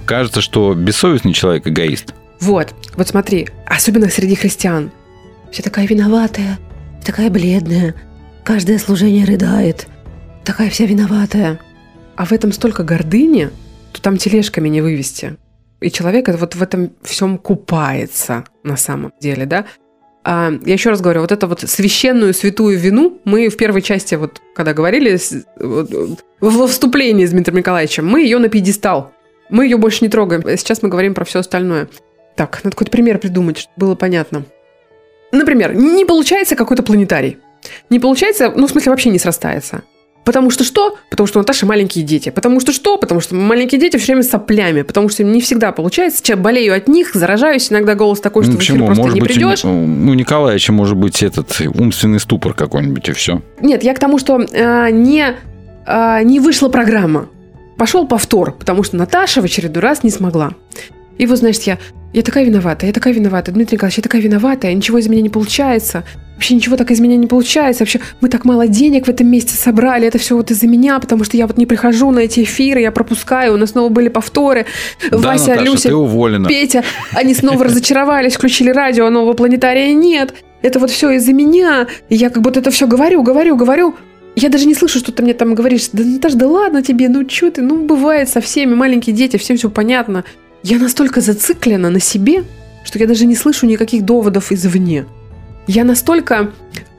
[0.06, 2.14] кажется, что бессовестный человек эгоист.
[2.40, 4.90] Вот, вот смотри, особенно среди христиан.
[5.50, 6.58] Все такая виноватая,
[7.04, 7.94] такая бледная,
[8.44, 9.86] каждое служение рыдает,
[10.44, 11.60] такая вся виноватая.
[12.16, 13.50] А в этом столько гордыни,
[13.92, 15.36] то там тележками не вывести.
[15.80, 19.66] И человек вот в этом всем купается на самом деле, да.
[20.24, 24.14] А, я еще раз говорю, вот это вот священную святую вину мы в первой части,
[24.14, 25.18] вот когда говорили
[25.60, 29.12] вот, во вступлении с Дмитрием Николаевичем, мы ее на пьедестал.
[29.50, 30.42] Мы ее больше не трогаем.
[30.56, 31.88] Сейчас мы говорим про все остальное.
[32.36, 34.44] Так, надо какой-то пример придумать, чтобы было понятно.
[35.32, 37.38] Например, не получается какой-то планетарий.
[37.90, 39.82] Не получается, ну, в смысле, вообще не срастается.
[40.24, 40.96] Потому что что?
[41.10, 42.30] Потому что у Наташи маленькие дети.
[42.30, 42.96] Потому что что?
[42.96, 44.80] Потому что маленькие дети все время с соплями.
[44.82, 46.18] Потому что не всегда получается.
[46.18, 47.70] Сейчас болею от них, заражаюсь.
[47.70, 48.86] Иногда голос такой, что Ну, в эфир почему?
[48.86, 49.64] просто Может не быть, у, придешь.
[49.64, 53.42] У Николаевича может быть этот умственный ступор какой-нибудь, и все.
[53.60, 55.34] Нет, я к тому, что э, не,
[55.86, 57.28] э, не вышла программа.
[57.76, 60.52] Пошел повтор, потому что Наташа в очередной раз не смогла.
[61.18, 61.78] И вот, знаешь, я,
[62.12, 63.52] я такая виновата, я такая виновата.
[63.52, 66.04] Дмитрий Николаевич, я такая виновата, ничего из меня не получается.
[66.34, 67.82] Вообще ничего так из меня не получается.
[67.82, 70.06] Вообще мы так мало денег в этом месяце собрали.
[70.08, 72.90] Это все вот из-за меня, потому что я вот не прихожу на эти эфиры, я
[72.90, 73.54] пропускаю.
[73.54, 74.66] У нас снова были повторы.
[75.10, 76.48] да, Вася, Наташа, Люся, ты уволена.
[76.48, 80.34] Петя, они снова разочаровались, включили радио, а нового планетария нет.
[80.62, 81.86] Это вот все из-за меня.
[82.08, 83.94] И я как будто это все говорю, говорю, говорю.
[84.36, 85.90] Я даже не слышу, что ты мне там говоришь.
[85.92, 89.56] Да, Наташ, да ладно тебе, ну что ты, ну бывает со всеми, маленькие дети, всем
[89.56, 90.24] все понятно.
[90.64, 92.42] Я настолько зациклена на себе,
[92.84, 95.04] что я даже не слышу никаких доводов извне.
[95.66, 96.52] Я настолько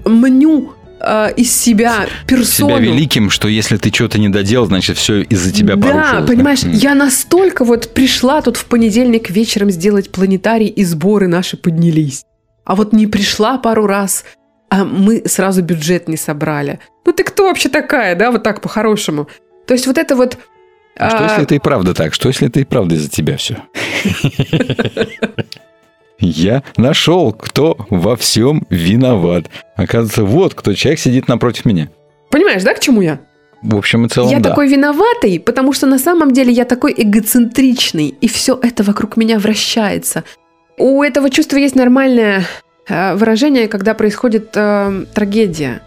[0.06, 2.78] мню э, из себя персону.
[2.78, 6.28] Себя великим, что если ты что-то не доделал, значит, все из-за тебя Да, порушилось.
[6.28, 6.72] понимаешь, М.
[6.74, 12.24] я настолько вот пришла тут в понедельник вечером сделать планетарий, и сборы наши поднялись.
[12.66, 14.26] А вот не пришла пару раз,
[14.70, 16.80] а мы сразу бюджет не собрали.
[17.04, 19.28] Ну ты кто вообще такая, да, вот так по-хорошему?
[19.66, 20.38] То есть вот это вот...
[20.98, 22.14] А Что а, если это и правда так?
[22.14, 23.58] Что если это и правда из-за тебя все?
[26.20, 29.46] Я нашел, кто во всем виноват.
[29.76, 31.90] Оказывается, вот кто человек сидит напротив меня.
[32.32, 33.20] Понимаешь, да, к чему я?
[33.62, 34.50] В общем и целом, я да.
[34.50, 39.40] такой виноватый, потому что на самом деле я такой эгоцентричный, и все это вокруг меня
[39.40, 40.24] вращается.
[40.78, 42.44] У этого чувства есть нормальное
[42.88, 45.82] э, выражение, когда происходит э, трагедия,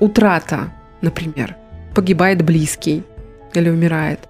[0.00, 1.56] утрата, например,
[1.94, 3.02] погибает близкий
[3.52, 4.20] или умирает.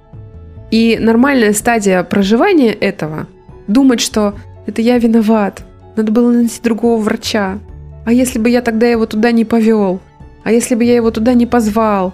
[0.74, 3.28] И нормальная стадия проживания этого
[3.68, 4.34] думать, что
[4.66, 5.62] это я виноват,
[5.94, 7.60] надо было найти другого врача.
[8.04, 10.00] А если бы я тогда его туда не повел?
[10.42, 12.12] А если бы я его туда не позвал?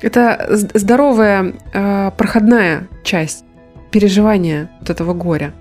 [0.00, 3.44] Это здоровая э, проходная часть
[3.90, 5.52] переживания вот этого горя.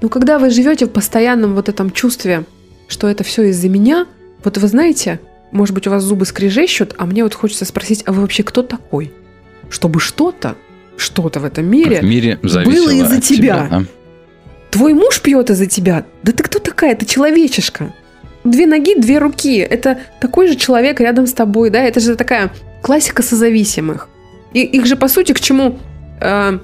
[0.00, 2.44] Но когда вы живете в постоянном вот этом чувстве,
[2.88, 4.06] что это все из-за меня,
[4.42, 5.20] вот вы знаете,
[5.50, 8.62] может быть, у вас зубы скрежещут, а мне вот хочется спросить, а вы вообще кто
[8.62, 9.12] такой?
[9.68, 10.56] Чтобы что-то,
[11.02, 13.68] что-то в этом мире, В мире было из-за от тебя.
[13.70, 13.84] да?
[14.70, 16.04] Твой муж пьет из-за тебя.
[16.22, 16.94] Да ты кто такая?
[16.96, 17.92] Ты человечишка.
[18.44, 19.58] Две ноги, две руки.
[19.58, 21.82] Это такой же человек рядом с тобой, да?
[21.82, 24.08] Это же такая классика созависимых.
[24.54, 25.78] И их же, по сути, к чему
[26.20, 26.58] э,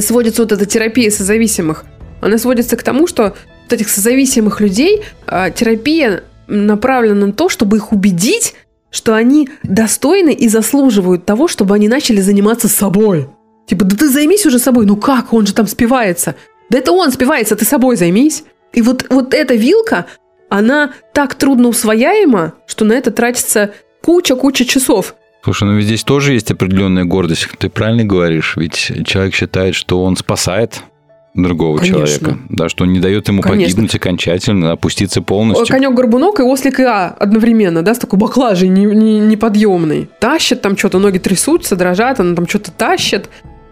[0.00, 1.84] сводится вот эта терапия созависимых?
[2.20, 3.34] Она сводится к тому, что
[3.64, 8.54] вот этих созависимых людей э, терапия направлена на то, чтобы их убедить,
[8.90, 13.28] что они достойны и заслуживают того, чтобы они начали заниматься собой.
[13.68, 14.86] Типа, да ты займись уже собой.
[14.86, 15.32] Ну как?
[15.32, 16.34] Он же там спивается.
[16.70, 18.44] Да это он спивается, ты собой займись.
[18.72, 20.06] И вот, вот эта вилка,
[20.48, 25.14] она так трудно усвояема, что на это тратится куча-куча часов.
[25.44, 27.48] Слушай, ну ведь здесь тоже есть определенная гордость.
[27.58, 30.82] Ты правильно говоришь, ведь человек считает, что он спасает
[31.34, 31.98] другого Конечно.
[32.06, 33.64] человека, да, что он не дает ему Конечно.
[33.64, 35.66] погибнуть окончательно, опуститься полностью.
[35.68, 40.08] Конек-горбунок и ослик А одновременно, да, с такой баклажей не- не- неподъемной.
[40.20, 43.28] Тащит там что-то, ноги трясутся, дрожат, она там что-то тащит.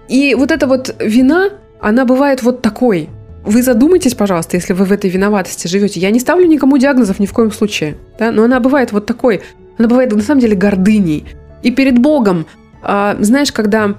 [0.08, 1.50] И вот эта вот вина,
[1.80, 3.08] она бывает вот такой.
[3.44, 6.00] Вы задумайтесь, пожалуйста, если вы в этой виноватости живете.
[6.00, 9.42] Я не ставлю никому диагнозов ни в коем случае, да, но она бывает вот такой.
[9.78, 11.26] Она бывает на самом деле гордыней.
[11.62, 12.46] И перед Богом,
[12.82, 13.94] а, знаешь, когда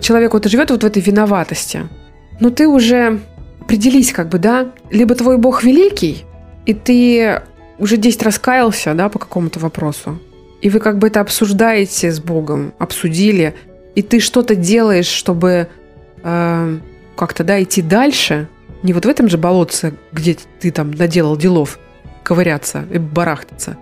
[0.00, 1.88] человек вот живет вот в этой виноватости,
[2.40, 3.20] ну ты уже
[3.60, 6.24] определись как бы, да, либо твой Бог великий,
[6.64, 7.42] и ты
[7.78, 10.18] уже 10 раскаялся, да, по какому-то вопросу,
[10.62, 13.54] и вы как бы это обсуждаете с Богом, обсудили,
[13.96, 15.68] и ты что-то делаешь, чтобы
[16.22, 16.78] э,
[17.16, 18.46] как-то, да, идти дальше,
[18.82, 21.80] не вот в этом же болотце, где ты там наделал делов,
[22.22, 23.76] ковыряться и барахтаться.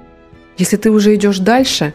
[0.57, 1.95] Если ты уже идешь дальше,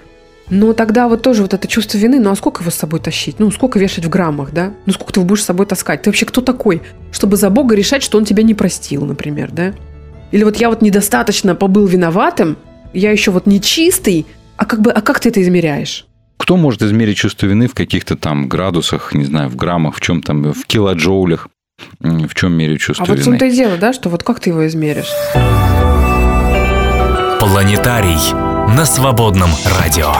[0.49, 3.39] но тогда вот тоже вот это чувство вины, ну а сколько его с собой тащить?
[3.39, 4.74] Ну сколько вешать в граммах, да?
[4.86, 6.01] Ну сколько ты будешь с собой таскать?
[6.01, 9.74] Ты вообще кто такой, чтобы за Бога решать, что он тебя не простил, например, да?
[10.32, 12.57] Или вот я вот недостаточно побыл виноватым,
[12.93, 14.26] я еще вот не чистый,
[14.57, 16.09] а как бы, а как ты это измеряешь?
[16.50, 20.24] Кто может измерить чувство вины в каких-то там градусах, не знаю, в граммах, в чем
[20.24, 21.47] там, в килоджоулях?
[22.00, 23.38] В чем меряют чувство А вот в вины?
[23.38, 25.12] том-то и дело, да, что вот как ты его измеришь?
[27.39, 28.34] Планетарий
[28.76, 30.12] на свободном радио.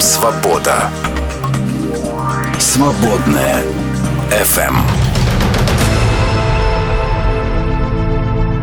[0.00, 0.90] Свобода.
[2.58, 3.62] Свободная
[4.30, 4.74] FM.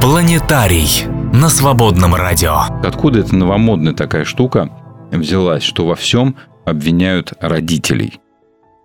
[0.01, 2.55] Планетарий на свободном радио.
[2.83, 4.71] Откуда эта новомодная такая штука
[5.11, 6.35] взялась, что во всем
[6.65, 8.19] обвиняют родителей?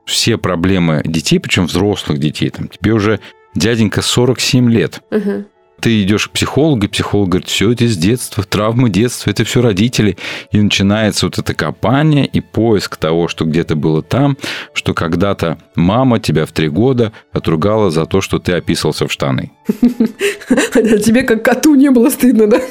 [0.04, 3.20] Все проблемы детей, причем взрослых детей, там, тебе уже
[3.54, 5.02] дяденька 47 лет.
[5.10, 5.46] Мгм.
[5.82, 9.60] Ты идешь к психологу, и психолог говорит, все это из детства, травмы детства, это все
[9.60, 10.16] родители.
[10.52, 14.38] И начинается вот это копание и поиск того, что где-то было там,
[14.74, 19.50] что когда-то мама тебя в три года отругала за то, что ты описался в штаны.
[19.80, 22.60] Тебе как коту не было стыдно, да?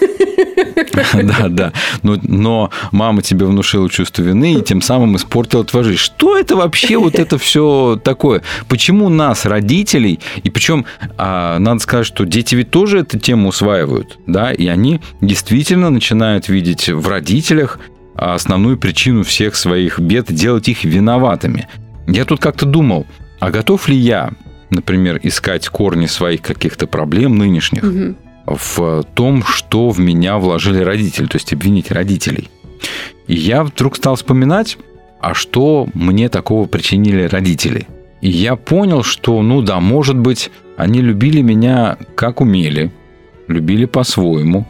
[1.13, 1.73] Да, да.
[2.03, 5.99] Но, но мама тебе внушила чувство вины и тем самым испортила твою жизнь.
[5.99, 8.41] Что это вообще вот это все такое?
[8.67, 10.85] Почему нас, родителей, и причем
[11.17, 16.47] а, надо сказать, что дети ведь тоже эту тему усваивают, да, и они действительно начинают
[16.49, 17.79] видеть в родителях
[18.15, 21.67] основную причину всех своих бед, делать их виноватыми.
[22.07, 23.05] Я тут как-то думал,
[23.39, 24.31] а готов ли я,
[24.69, 28.15] например, искать корни своих каких-то проблем нынешних, Мгм.
[28.45, 32.49] в том, что в меня вложили родители, то есть обвинить родителей.
[33.27, 34.77] И я вдруг стал вспоминать,
[35.21, 37.87] а что мне такого причинили родители.
[38.21, 40.51] И я понял, что, ну да, может быть,
[40.81, 42.91] они любили меня как умели,
[43.47, 44.67] любили по-своему.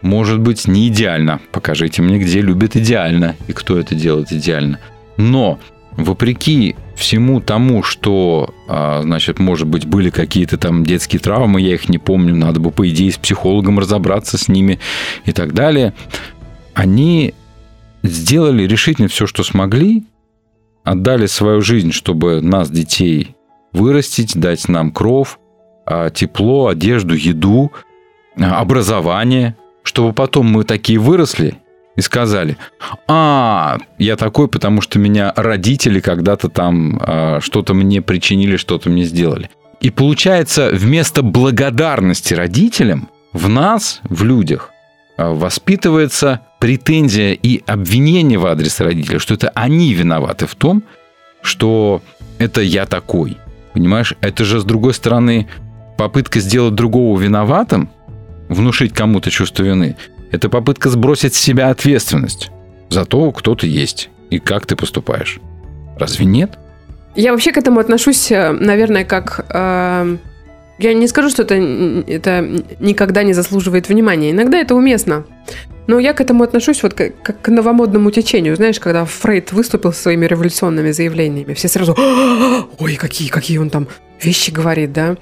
[0.00, 1.40] Может быть, не идеально.
[1.50, 4.78] Покажите мне, где любят идеально и кто это делает идеально.
[5.16, 5.58] Но
[5.96, 11.88] вопреки всему тому, что, а, значит, может быть, были какие-то там детские травмы, я их
[11.88, 14.78] не помню, надо бы, по идее, с психологом разобраться с ними
[15.24, 15.92] и так далее,
[16.72, 17.34] они
[18.04, 20.04] сделали решительно все, что смогли,
[20.84, 23.34] отдали свою жизнь, чтобы нас, детей,
[23.72, 25.38] вырастить, дать нам кров,
[25.84, 27.72] а, тепло, одежду, еду,
[28.38, 31.58] а, образование, чтобы потом мы такие выросли
[31.96, 32.56] и сказали,
[33.06, 39.04] а, я такой, потому что меня родители когда-то там а, что-то мне причинили, что-то мне
[39.04, 39.50] сделали.
[39.80, 44.70] И получается, вместо благодарности родителям в нас, в людях,
[45.18, 50.84] воспитывается претензия и обвинение в адрес родителей, что это они виноваты в том,
[51.42, 52.00] что
[52.38, 53.36] это я такой.
[53.74, 55.48] Понимаешь, это же, с другой стороны,
[55.96, 57.90] попытка сделать другого виноватым,
[58.48, 59.96] внушить кому-то чувство вины,
[60.30, 62.50] это попытка сбросить с себя ответственность
[62.88, 65.38] за то, кто ты есть и как ты поступаешь.
[65.96, 66.58] Разве нет?
[67.14, 69.44] Я вообще к этому отношусь, э, наверное, как...
[69.50, 70.16] э,
[70.78, 74.30] я не скажу, что это, это никогда не заслуживает внимания.
[74.30, 75.24] Иногда это уместно.
[75.86, 78.56] Но я к этому отношусь вот как, как к новомодному течению.
[78.56, 81.94] Знаешь, когда Фрейд выступил со своими революционными заявлениями, все сразу
[82.82, 83.88] «Ой, какие, какие он там
[84.20, 85.16] вещи говорит, да?»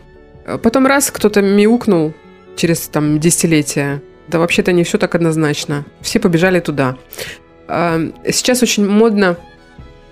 [0.46, 2.14] А Потом раз кто-то мяукнул
[2.56, 4.02] через там десятилетия.
[4.28, 5.84] Да вообще-то не все так однозначно.
[6.00, 6.96] Все побежали туда.
[7.68, 9.36] А, Сейчас очень модно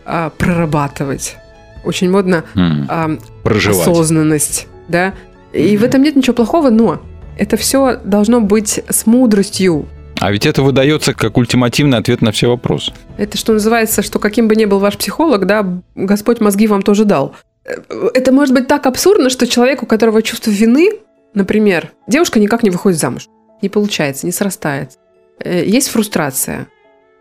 [0.04, 1.36] а, прорабатывать.
[1.84, 2.44] Очень модно
[2.88, 3.80] а, Проживать.
[3.80, 5.14] осознанность, да.
[5.52, 7.00] И в этом нет ничего плохого, но
[7.38, 9.86] это все должно быть с мудростью.
[10.20, 12.92] А ведь это выдается как ультимативный ответ на все вопросы.
[13.16, 17.04] Это что называется, что каким бы ни был ваш психолог, да, Господь мозги вам тоже
[17.04, 17.36] дал.
[17.64, 20.90] Это может быть так абсурдно, что человек, у которого чувство вины,
[21.34, 23.28] например, девушка никак не выходит замуж,
[23.62, 24.98] не получается, не срастается.
[25.40, 26.66] Э, Есть фрустрация,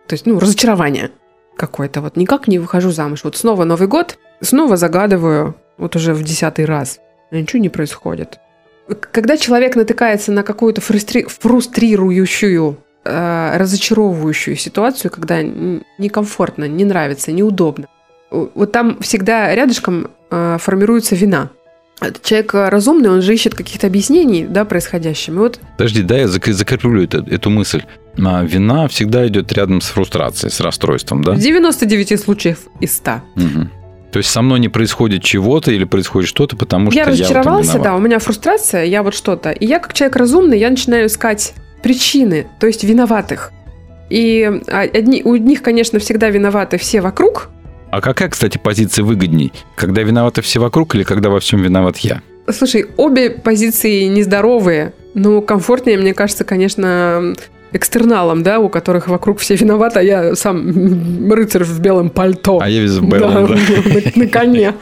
[0.07, 1.11] то есть, ну, разочарование
[1.57, 2.01] какое-то.
[2.01, 3.23] Вот никак не выхожу замуж.
[3.23, 6.99] Вот снова Новый год, снова загадываю, вот уже в десятый раз.
[7.29, 8.39] Ничего не происходит.
[8.87, 12.77] Когда человек натыкается на какую-то фрустри- фрустрирующую,
[13.07, 17.87] э, разочаровывающую ситуацию, когда некомфортно, не нравится, неудобно,
[18.29, 21.49] вот там всегда рядышком э, формируется вина.
[21.99, 25.35] Этот Человек э, разумный, он же ищет каких-то объяснений да, происходящим.
[25.35, 27.83] И вот Подожди, да, я зак- закреплю это- эту мысль.
[28.23, 31.33] А вина всегда идет рядом с фрустрацией, с расстройством, да?
[31.33, 33.21] в 99 случаев из 100.
[33.35, 33.71] Мгм.
[34.11, 37.13] То есть со мной не происходит чего-то или происходит что-то, потому я что я этом
[37.13, 39.51] разочаровался, да, у меня фрустрация, я вот что-то.
[39.51, 41.53] И я, как человек разумный, я начинаю искать
[41.87, 43.53] причины, то есть виноватых.
[44.09, 47.47] И а, одни, у них, конечно, всегда виноваты все вокруг.
[47.91, 49.53] А какая, кстати, позиция выгодней?
[49.77, 52.21] Когда виноваты все вокруг или когда во всем виноват я?
[52.51, 57.33] Слушай, обе позиции нездоровые, но комфортнее, мне кажется, конечно,
[57.71, 62.59] экстерналам, да, у которых вокруг все виноваты, а я сам рыцарь в белом пальто.
[62.61, 63.55] А я весь в Да, белом, да.
[64.15, 64.73] на, на коне.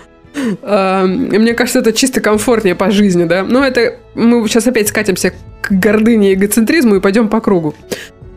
[0.61, 3.43] А, Мне кажется, это чисто комфортнее по жизни, да.
[3.43, 7.75] Но это мы сейчас опять скатимся к гордыне и эгоцентризму и пойдем по кругу.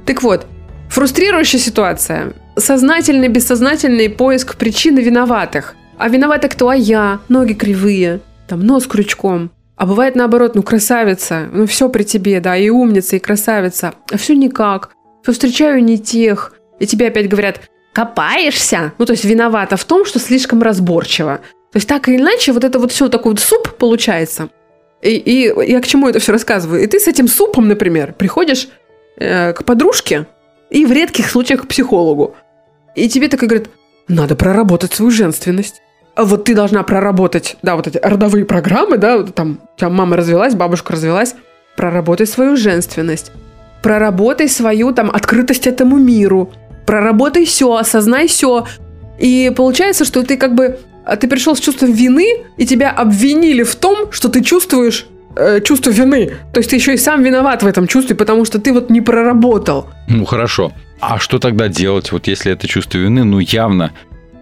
[0.07, 0.47] Так вот,
[0.89, 2.33] фрустрирующая ситуация.
[2.57, 5.75] Сознательный, бессознательный поиск причины виноватых.
[5.99, 6.69] А виноваты кто?
[6.69, 7.21] А я.
[7.29, 8.21] Ноги кривые.
[8.47, 9.51] Там нос крючком.
[9.77, 13.95] А бывает наоборот, ну красавица, ну все при тебе, да, и умница, и красавица.
[14.11, 14.91] А все никак.
[15.23, 16.55] Все встречаю не тех.
[16.81, 17.61] И тебе опять говорят,
[17.93, 18.93] копаешься?
[18.99, 21.41] Ну, то есть виновата в том, что слишком разборчиво.
[21.73, 24.49] То есть так или иначе, вот это вот все такой вот суп получается.
[25.03, 26.83] И, и я к чему это все рассказываю?
[26.83, 28.69] И ты с этим супом, например, приходишь
[29.17, 30.27] э, к подружке
[30.71, 32.35] и в редких случаях к психологу.
[32.95, 33.69] И тебе так и говорят,
[34.09, 35.83] надо проработать свою женственность.
[36.15, 39.89] А вот ты должна проработать, да, вот эти родовые программы, да, вот там у тебя
[39.89, 41.37] мама развелась, бабушка развелась,
[41.77, 43.31] проработай свою женственность,
[43.83, 46.51] проработай свою там открытость этому миру,
[46.87, 48.67] проработай все, осознай все.
[49.21, 50.81] И получается, что ты как бы,
[51.17, 55.07] ты пришел с чувством вины, и тебя обвинили в том, что ты чувствуешь
[55.37, 56.33] э, чувство вины.
[56.53, 59.01] То есть ты еще и сам виноват в этом чувстве, потому что ты вот не
[59.01, 59.89] проработал.
[60.09, 60.73] Ну, хорошо.
[61.01, 63.93] А что тогда делать, вот если это чувство вины, ну, явно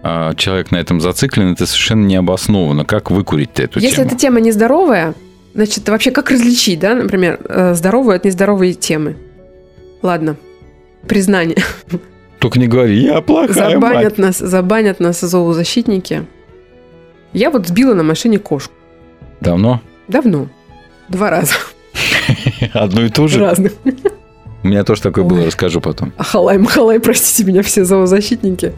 [0.03, 2.85] а, человек на этом зациклен, это совершенно необоснованно.
[2.85, 4.07] Как выкурить эту Если тему?
[4.07, 5.13] эта тема нездоровая,
[5.53, 9.17] значит, вообще как различить, да, например, э, здоровую от нездоровой темы?
[10.01, 10.37] Ладно,
[11.07, 11.57] признание.
[12.39, 13.93] Только не говори, я плохая мать.
[13.93, 16.25] Забанят нас, забанят нас зоозащитники.
[17.33, 18.73] Я вот сбила на машине кошку.
[19.41, 19.81] Давно?
[20.07, 20.47] Давно.
[21.09, 21.53] Два раза.
[22.73, 23.39] Одну и ту же?
[23.39, 23.73] Разных.
[24.63, 26.13] У меня тоже такое было, расскажу потом.
[26.17, 28.73] Ахалай, махалай, простите меня, все зоозащитники.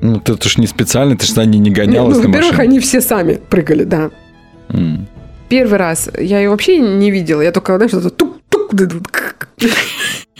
[0.00, 2.58] Ну, ты, ты ж не специально, ты ж на ней не гонялась ну, на во-первых,
[2.58, 4.10] они все сами прыгали, да.
[5.48, 7.42] Первый раз я ее вообще не видела.
[7.42, 8.74] Я только, знаешь, это тук-тук,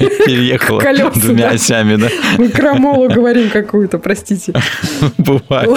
[0.00, 1.54] Переехала Колеса, двумя да.
[1.54, 2.08] осями, да?
[2.38, 4.52] мы крамолу говорим какую-то, простите.
[5.18, 5.70] Бывает.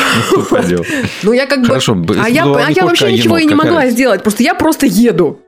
[1.24, 1.67] Ну, я как бы...
[1.67, 4.24] Хорошо, А я, а я вообще а ничего и не могла сделать.
[4.24, 5.39] Просто я просто еду.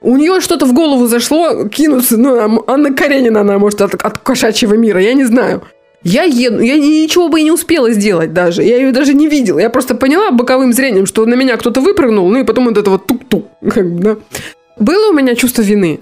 [0.00, 2.16] У нее что-то в голову зашло, кинуться.
[2.16, 5.62] Ну, а Анна Каренина, она может от, от кошачьего мира, я не знаю.
[6.02, 8.62] Я еду, я ни- ничего бы и не успела сделать даже.
[8.62, 9.58] Я ее даже не видела.
[9.58, 12.90] Я просто поняла боковым зрением, что на меня кто-то выпрыгнул, ну и потом вот это
[12.90, 13.46] вот тук-тук.
[13.72, 14.16] как бы, да.
[14.78, 15.98] Было у меня чувство вины?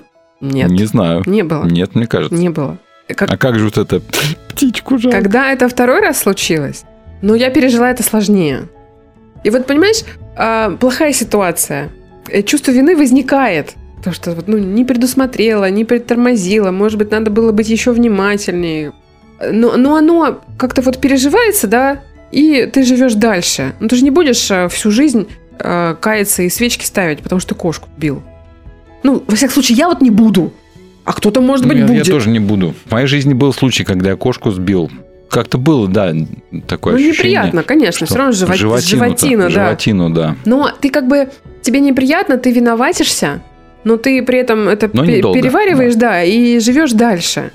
[0.53, 0.71] Нет.
[0.71, 1.23] Не знаю.
[1.27, 1.65] Не было.
[1.65, 2.35] Нет, мне кажется.
[2.37, 2.79] Не было.
[3.17, 4.01] Как- А как же вот это
[4.49, 5.19] птичку жалко?
[5.19, 6.85] Когда это второй раз случилось,
[7.23, 8.69] ну, я пережила это сложнее.
[9.43, 10.03] И вот, понимаешь,
[10.37, 11.91] а, плохая ситуация.
[12.29, 13.75] Э, Чувство вины возникает.
[14.03, 16.71] То, что ну, не предусмотрела, не притормозила.
[16.71, 18.93] Может быть, надо было быть еще внимательнее.
[19.51, 23.73] Но, но оно как-то вот переживается, да, и ты живешь дальше.
[23.81, 25.27] Ну, ты же не будешь а, всю жизнь
[25.59, 28.23] а, каяться и свечки ставить, потому что ты кошку бил.
[29.05, 30.53] Ну, во всяком случае, я вот не буду.
[31.05, 32.11] А кто-то, может быть, Ну, я, я будет.
[32.11, 32.75] тоже не буду.
[32.87, 34.91] В моей жизни был случай, когда я кошку сбил.
[35.29, 36.13] Как-то было, да,
[36.67, 37.37] такое ну, ощущение.
[37.39, 38.07] неприятно, конечно.
[38.07, 39.51] Все равно живот- животину-то- животина, да.
[39.51, 40.37] Животину, да.
[40.47, 41.29] Но ты как бы,
[41.63, 43.43] тебе неприятно, ты виноватишься,
[43.85, 46.23] но ты при этом это пе- недолго, перевариваешь, да.
[46.23, 47.51] и живешь дальше.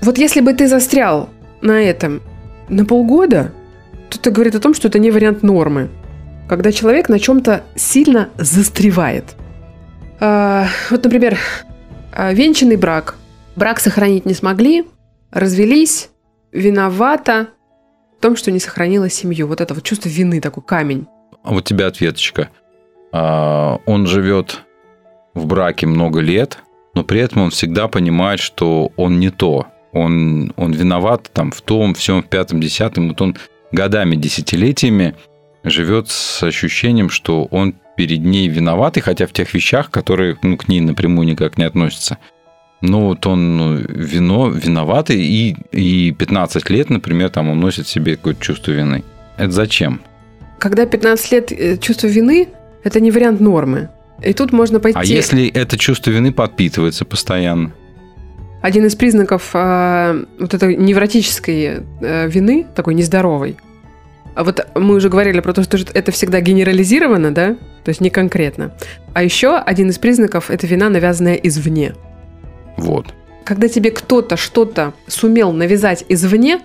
[0.00, 1.28] Вот если бы ты застрял
[1.60, 2.20] на этом
[2.68, 3.52] на полгода,
[4.08, 5.88] то это говорит о том, что это не вариант нормы.
[6.48, 9.36] Когда человек на чем-то сильно застревает.
[10.24, 11.36] А, вот, например,
[12.12, 13.16] а, венчанный брак.
[13.56, 14.84] Брак сохранить не смогли,
[15.32, 16.10] развелись,
[16.52, 17.48] виновата
[18.16, 19.48] в том, что не сохранила семью.
[19.48, 21.08] Вот это вот чувство вины, такой камень.
[21.42, 22.50] А вот тебе ответочка.
[23.10, 24.62] А, Он живет
[25.34, 26.58] в браке много лет,
[26.94, 29.66] но при этом он всегда понимает, что он не то.
[29.92, 33.08] Он, он виноват там в том, всем, в пятом, десятом.
[33.08, 33.36] Вот он
[33.72, 35.16] годами, десятилетиями
[35.64, 40.68] живет с ощущением, что он перед ней виноватый, хотя в тех вещах, которые ну, к
[40.68, 42.18] ней напрямую никак не относятся.
[42.80, 48.16] Но вот он ну, вино, виноватый, и, и 15 лет, например, там он носит себе
[48.16, 49.04] какое-то чувство вины.
[49.36, 50.00] Это зачем?
[50.58, 52.48] Когда 15 лет э, чувство вины,
[52.82, 53.88] это не вариант нормы.
[54.24, 54.98] И тут можно пойти...
[54.98, 57.72] А если это чувство вины подпитывается постоянно?
[58.62, 63.56] Один из признаков а, вот этой невротической э, вины, такой нездоровой,
[64.34, 68.10] а вот мы уже говорили про то, что это всегда генерализировано, да, то есть не
[68.10, 68.72] конкретно.
[69.14, 71.94] А еще один из признаков– это вина, навязанная извне.
[72.76, 73.06] Вот.
[73.44, 76.60] Когда тебе кто-то что-то сумел навязать извне,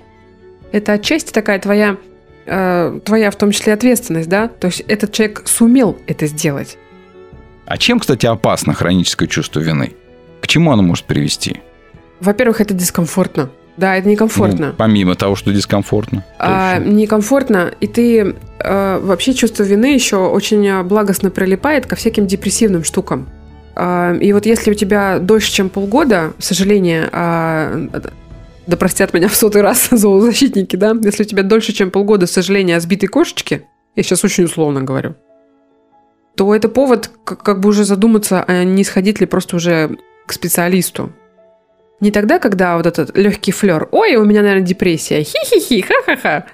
[0.72, 1.97] это отчасти такая твоя,
[2.45, 4.47] э, твоя в том числе ответственность, да?
[4.47, 6.78] То есть этот человек сумел это сделать.
[7.65, 9.93] А чем, кстати, опасно хроническое чувство вины?
[10.39, 11.61] К чему оно может привести?
[12.22, 13.49] Во-первых, это дискомфортно.
[13.78, 14.67] Да, это некомфортно.
[14.67, 16.25] Ну, помимо того, что дискомфортно.
[16.39, 22.25] А, некомфортно, и ты э, вообще чувство вины еще очень э, благостно прилипает ко всяким
[22.25, 23.30] депрессивным штукам.
[23.75, 27.88] А, и вот если у тебя дольше, чем полгода, сожаление, а,
[28.65, 32.78] да простят меня в сотый раз зоозащитники, да, если у тебя дольше, чем полгода сожаления
[32.78, 33.63] о сбитой кошечке,
[33.95, 35.15] я сейчас очень условно говорю,
[36.36, 40.34] то это повод как, как бы уже задуматься, а не сходить ли просто уже к
[40.34, 41.11] специалисту.
[41.99, 43.87] Не тогда, когда вот этот легкий флер.
[43.91, 45.23] Ой, у меня, наверное, депрессия.
[45.23, 46.45] Хи-хи-хи, ха-ха-ха.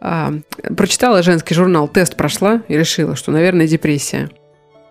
[0.00, 0.32] А,
[0.76, 4.30] прочитала женский журнал, тест прошла и решила, что, наверное, депрессия.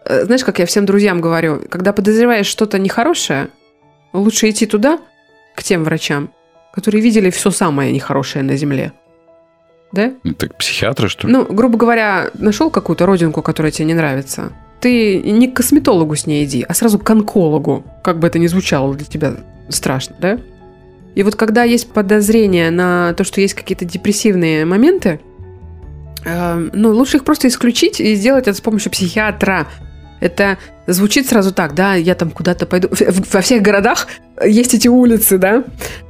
[0.05, 3.49] Э, Знаешь, как я всем друзьям говорю, когда подозреваешь что-то нехорошее,
[4.11, 4.99] лучше идти туда,
[5.55, 6.31] к тем врачам,
[6.73, 8.93] которые видели все самое нехорошее на Земле.
[9.91, 10.13] Да?
[10.39, 11.33] Так психиатры, что ли?
[11.33, 14.51] Ну, грубо говоря, нашел какую-то родинку, которая тебе не нравится.
[14.83, 18.47] Ты не к косметологу с ней иди, а сразу к онкологу, как бы это ни
[18.47, 19.35] звучало для тебя
[19.69, 20.39] страшно, да?
[21.15, 25.21] И вот когда есть подозрение на то, что есть какие-то депрессивные моменты,
[26.25, 29.67] э, ну, лучше их просто исключить и сделать это с помощью психиатра.
[30.19, 32.89] Это звучит сразу так, да, я там куда-то пойду.
[33.31, 34.07] Во всех городах
[34.45, 35.63] есть эти улицы, да?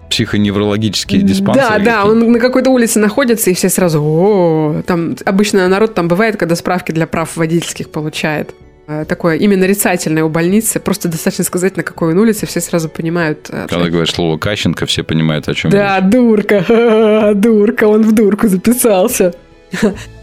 [0.10, 1.84] Психоневрологические диспансеры.
[1.84, 6.08] Да, да, он на какой-то улице находится, и все сразу, о, там обычно народ там
[6.08, 8.56] бывает, когда справки для прав водительских получает.
[8.88, 10.80] Э, Такое имя нарицательное у больницы.
[10.80, 13.50] Просто достаточно сказать, на какой он улице, все сразу понимают.
[13.50, 18.12] э, Когда говоришь слово Кащенко, все понимают, о чем Да, дурка, ха-ха, дурка, он в
[18.14, 19.34] дурку записался.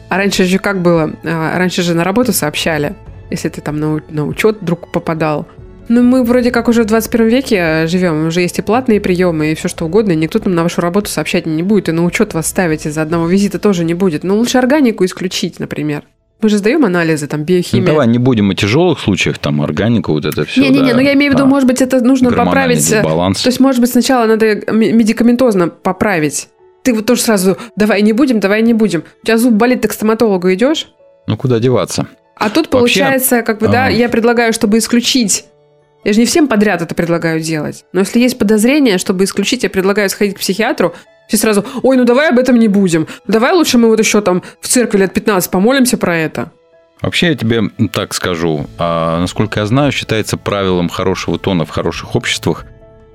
[0.09, 1.13] А раньше же как было?
[1.25, 2.95] А, Раньше же на работу сообщали,
[3.31, 5.47] если ты там на, на учет вдруг попадал.
[5.89, 9.51] Ну, мы вроде как уже в 21 веке э, живем, уже есть и платные приемы,
[9.51, 12.05] и все что угодно, и никто там на вашу работу сообщать не будет, и на
[12.05, 14.23] учет вас ставить из-за одного визита тоже не будет.
[14.23, 16.03] Но лучше органику исключить, например.
[16.43, 17.87] Мы же сдаем анализы, там, Ну, биохимия.
[17.87, 20.63] давай не будем о тяжелых случаях, там, органика, вот это все.
[20.63, 22.79] Не-не-не, ну я имею в виду, может быть, это нужно поправить.
[22.91, 23.43] э, дисбаланс.
[23.43, 26.49] То есть, может быть, сначала надо медикаментозно поправить.
[26.83, 29.05] Ты вот тоже сразу, давай не будем, давай не будем.
[29.23, 30.89] У тебя зуб болит, ты к стоматологу идешь?
[31.27, 32.07] Ну, куда деваться?
[32.37, 33.91] А тут Вообще, получается, как бы, да, а.
[33.91, 35.45] я предлагаю, чтобы исключить.
[36.05, 37.85] Я же не всем подряд это предлагаю делать.
[37.93, 40.95] Но если есть подозрение, чтобы исключить, я предлагаю сходить к психиатру.
[41.31, 43.07] Все сразу, ой, ну давай об этом не будем.
[43.29, 46.51] Давай лучше мы вот еще там в церкви лет 15 помолимся про это.
[47.01, 47.63] Вообще, я тебе
[47.93, 48.67] так скажу.
[48.79, 52.65] А, насколько я знаю, считается правилом хорошего тона в хороших обществах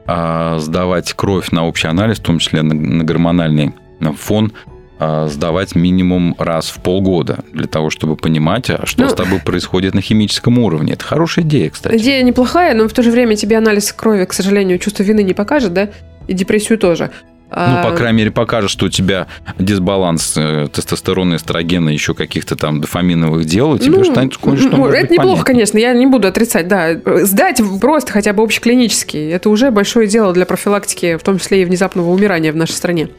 [0.07, 3.73] а, сдавать кровь на общий анализ, в том числе на, на гормональный
[4.17, 4.53] фон,
[4.97, 9.09] а, сдавать минимум раз в полгода, для того, чтобы понимать, а что Ну.
[9.09, 10.93] с тобой происходит на химическом уровне.
[10.93, 11.97] Это хорошая идея, кстати.
[11.97, 15.33] Идея неплохая, но в то же время тебе анализ крови, к сожалению, чувство вины не
[15.33, 15.89] покажет, да?
[16.27, 17.11] И депрессию тоже.
[17.49, 19.27] Ну, по крайней мере, покажет, что у тебя
[19.59, 24.77] дисбаланс э, тестостерона, эстрогена, еще каких-то там дофаминовых дел, и тебе ну, станет кое-что ну,
[24.77, 25.45] может Это неплохо, понятнее.
[25.45, 26.95] конечно, я не буду отрицать, да.
[27.25, 31.65] Сдать просто хотя бы общеклинический, это уже большое дело для профилактики, в том числе и
[31.65, 33.09] внезапного умирания в нашей стране.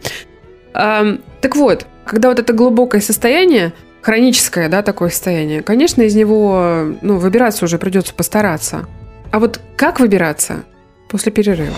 [0.74, 3.72] Ам, так вот, когда вот это глубокое состояние,
[4.02, 8.86] хроническое, да, такое состояние, конечно, из него, ну, выбираться уже придется постараться.
[9.30, 10.64] А вот как выбираться?
[11.08, 11.74] После перерыва.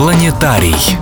[0.00, 0.96] Планетарий.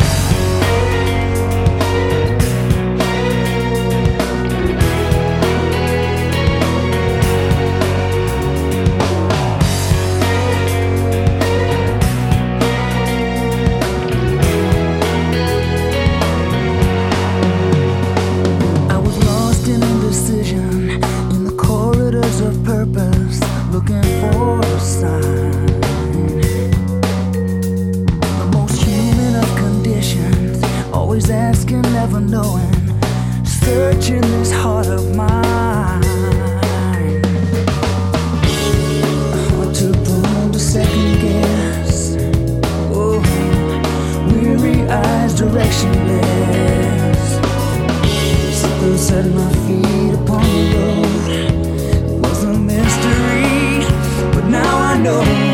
[32.18, 36.02] Never knowing, searching this heart of mine.
[39.50, 42.16] Hard to prone to second guess.
[42.92, 43.20] Oh,
[44.32, 47.28] weary eyes directionless.
[48.52, 51.28] Something set my feet upon the road.
[51.80, 53.84] It was a mystery,
[54.32, 55.47] but now I know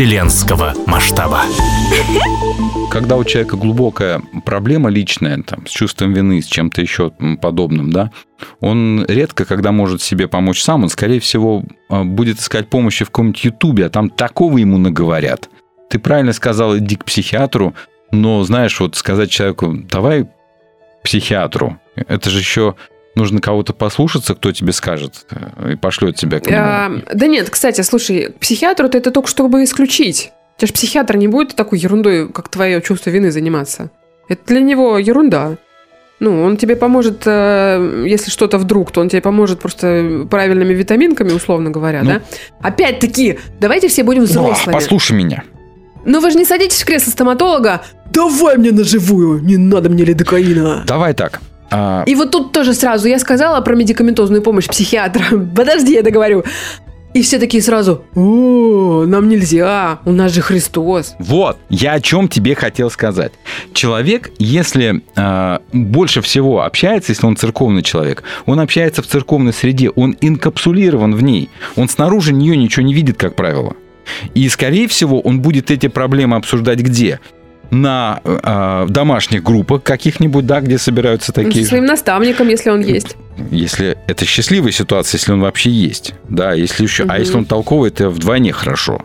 [0.00, 1.42] вселенского масштаба.
[2.90, 8.10] Когда у человека глубокая проблема личная, там, с чувством вины, с чем-то еще подобным, да,
[8.60, 13.08] он редко, когда может себе помочь сам, он, скорее всего, а, будет искать помощи в
[13.08, 15.50] каком-нибудь Ютубе, а там такого ему наговорят.
[15.90, 17.74] Ты правильно сказал, иди к психиатру,
[18.10, 20.30] но, знаешь, вот сказать человеку, давай
[21.04, 22.74] психиатру, это же еще
[23.14, 26.58] нужно кого-то послушаться, кто тебе скажет э, и пошлет тебя к нему.
[26.58, 30.32] А, да нет, кстати, слушай, к психиатру-то это только чтобы исключить.
[30.56, 33.90] У тебя же психиатр не будет такой ерундой, как твое чувство вины заниматься.
[34.28, 35.56] Это для него ерунда.
[36.20, 41.32] Ну, он тебе поможет, э, если что-то вдруг, то он тебе поможет просто правильными витаминками,
[41.32, 42.10] условно говоря, Ну.
[42.10, 42.22] да?
[42.60, 44.74] Опять-таки, давайте все будем взрослыми.
[44.74, 45.44] Послушай меня.
[46.04, 47.82] Ну вы же не садитесь в кресло стоматолога.
[48.12, 50.84] Давай мне на живую, не надо мне лидокаина.
[50.86, 51.40] Давай так.
[51.70, 55.24] А, И вот тут тоже сразу я сказала про медикаментозную помощь психиатра.
[55.56, 56.44] Подожди, я договорю.
[57.12, 61.16] И все такие сразу, о, нам нельзя, у нас же Христос.
[61.18, 63.32] Вот, я о чем тебе хотел сказать.
[63.72, 69.90] Человек, если э, больше всего общается, если он церковный человек, он общается в церковной среде,
[69.90, 73.74] он инкапсулирован в ней, он снаружи нее ничего не видит, как правило.
[74.34, 77.18] И, скорее всего, он будет эти проблемы обсуждать где?
[77.70, 82.80] На э, домашних группах каких-нибудь, да, где собираются Ну, такие Со своим наставником, если он
[82.80, 83.16] есть.
[83.50, 87.16] если это счастливая ситуация, если он вообще есть, да, если еще, а Мгм.
[87.18, 89.02] если он толковый, это вдвойне хорошо.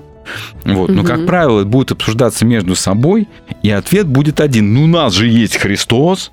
[0.64, 0.90] Вот.
[0.90, 3.28] Но, как правило, это будет обсуждаться между собой,
[3.62, 4.74] и ответ будет один.
[4.74, 6.32] Ну, у нас же есть Христос.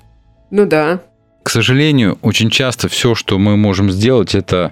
[0.49, 1.01] Ну да.
[1.43, 4.71] К сожалению, очень часто все, что мы можем сделать, это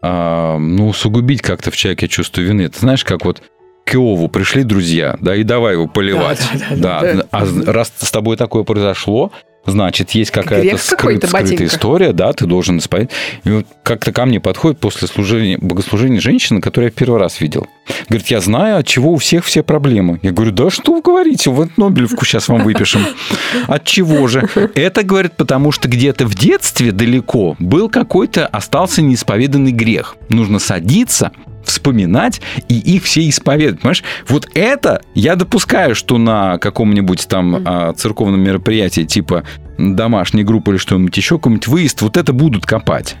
[0.00, 2.68] а, ну, усугубить как-то в человеке чувство вины.
[2.68, 3.42] Ты знаешь, как вот
[3.86, 6.40] к Иову пришли друзья, да, и давай его поливать.
[6.74, 7.26] Да, да, да, да.
[7.30, 9.30] А раз с тобой такое произошло,
[9.64, 13.12] значит, есть какая-то скрыт- скрытая история, да, ты должен исповедать.
[13.44, 17.68] И вот как-то ко мне подходит после служения, богослужения женщина, которую я первый раз видел.
[18.08, 20.18] Говорит, я знаю, от чего у всех все проблемы.
[20.20, 23.06] Я говорю, да что вы говорите, вот Нобелевку сейчас вам выпишем.
[23.68, 24.48] От чего же?
[24.74, 30.16] Это, говорит, потому что где-то в детстве далеко был какой-то, остался неисповеданный грех.
[30.28, 31.30] Нужно садиться,
[31.68, 33.80] вспоминать и их все исповедовать.
[33.80, 34.04] Понимаешь?
[34.28, 39.44] Вот это я допускаю, что на каком-нибудь там а, церковном мероприятии типа
[39.78, 43.16] домашней группы или что-нибудь еще, какой-нибудь выезд, вот это будут копать.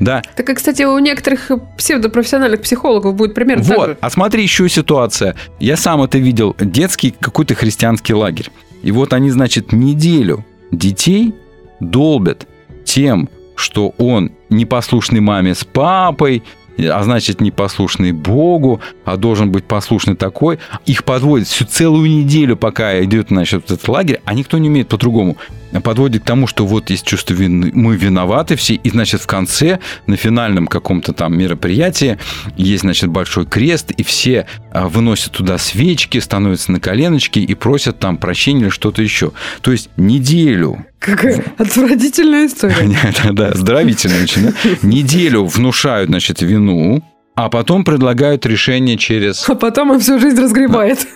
[0.00, 3.98] Да, Так и, кстати, у некоторых псевдопрофессиональных психологов будет примерно так вот, же.
[4.00, 5.34] а смотри, еще ситуация.
[5.60, 6.54] Я сам это видел.
[6.58, 8.50] Детский какой-то христианский лагерь.
[8.82, 11.34] И вот они, значит, неделю детей
[11.80, 12.46] долбят
[12.84, 16.42] тем, что он непослушный маме с папой,
[16.78, 20.58] а значит, непослушный Богу, а должен быть послушный такой.
[20.86, 25.36] Их подводят всю целую неделю, пока идет, значит, этот лагерь, а никто не умеет по-другому.
[25.80, 29.78] Подводит к тому, что вот есть чувство вины, мы виноваты все, и, значит, в конце,
[30.06, 32.18] на финальном каком-то там мероприятии,
[32.56, 37.98] есть, значит, большой крест, и все а, выносят туда свечки, становятся на коленочки и просят
[37.98, 39.32] там прощения или что-то еще.
[39.62, 42.76] То есть неделю Какая отвратительная история.
[42.76, 44.52] Понятно, да, здравительно очень, да?
[44.82, 47.02] Неделю внушают, значит, вину,
[47.34, 49.48] а потом предлагают решение через...
[49.48, 51.06] А потом он всю жизнь разгребает.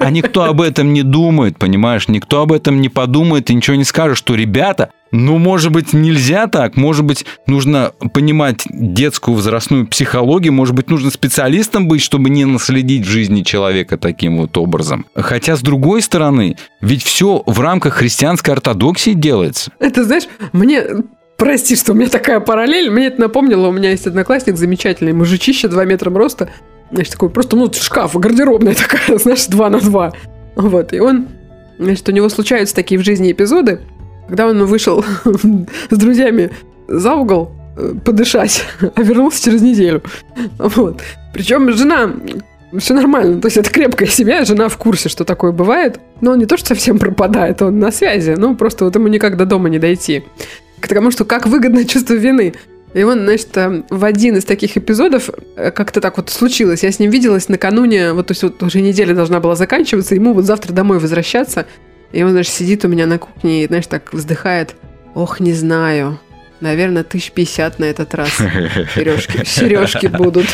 [0.00, 2.08] А никто об этом не думает, понимаешь?
[2.08, 6.46] Никто об этом не подумает и ничего не скажет, что, ребята, ну, может быть, нельзя
[6.46, 12.46] так, может быть, нужно понимать детскую возрастную психологию, может быть, нужно специалистом быть, чтобы не
[12.46, 15.04] наследить в жизни человека таким вот образом.
[15.14, 19.70] Хотя, с другой стороны, ведь все в рамках христианской ортодоксии делается.
[19.78, 20.82] Это, знаешь, мне...
[21.42, 22.88] Прости, что у меня такая параллель.
[22.88, 26.50] Мне это напомнило, у меня есть одноклассник замечательный, мужичище 2 метра роста.
[26.92, 30.12] Значит, такой просто, ну, шкаф, гардеробная такая, знаешь, 2 на 2.
[30.54, 31.26] Вот, и он,
[31.80, 33.80] значит, у него случаются такие в жизни эпизоды,
[34.28, 35.04] когда он вышел
[35.90, 36.52] с друзьями
[36.86, 38.64] за угол э, подышать,
[38.94, 40.00] а вернулся через неделю.
[40.58, 41.02] Вот.
[41.34, 42.08] Причем жена
[42.78, 46.38] все нормально, то есть это крепкая семья, жена в курсе, что такое бывает, но он
[46.38, 49.68] не то, что совсем пропадает, он на связи, ну просто вот ему никак до дома
[49.68, 50.22] не дойти.
[50.82, 52.54] К тому, что как выгодно чувство вины.
[52.92, 53.56] И он, значит,
[53.88, 56.82] в один из таких эпизодов э, как-то так вот случилось.
[56.82, 60.34] Я с ним виделась накануне, вот, то есть вот уже неделя должна была заканчиваться, ему
[60.34, 61.66] вот завтра домой возвращаться.
[62.12, 64.74] И он, значит, сидит у меня на кухне и, знаешь, так вздыхает.
[65.14, 66.18] Ох, не знаю.
[66.60, 68.30] Наверное, тысяч пятьдесят на этот раз
[68.94, 70.46] сережки, сережки будут.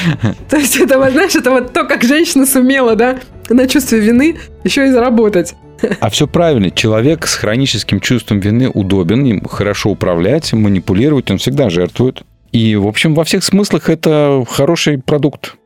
[0.48, 3.18] То есть это, вот, знаешь, это вот то, как женщина сумела, да,
[3.48, 5.54] на чувстве вины еще и заработать.
[6.00, 6.70] А все правильно.
[6.70, 12.22] Человек с хроническим чувством вины удобен, им хорошо управлять, манипулировать, он всегда жертвует.
[12.52, 15.56] И, в общем, во всех смыслах это хороший продукт.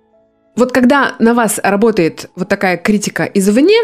[0.57, 3.79] Вот когда на вас работает вот такая критика извне,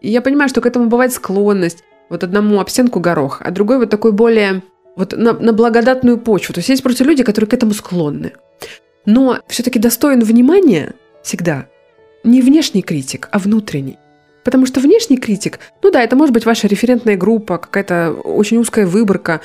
[0.00, 1.82] я понимаю, что к этому бывает склонность.
[2.10, 4.62] Вот одному об стенку горох, а другой вот такой более
[4.96, 6.52] вот на, на благодатную почву.
[6.52, 8.32] То есть есть просто люди, которые к этому склонны.
[9.06, 11.66] Но все-таки достоин внимания всегда
[12.22, 13.98] не внешний критик, а внутренний.
[14.44, 18.86] Потому что внешний критик, ну да, это может быть ваша референтная группа, какая-то очень узкая
[18.86, 19.40] выборка,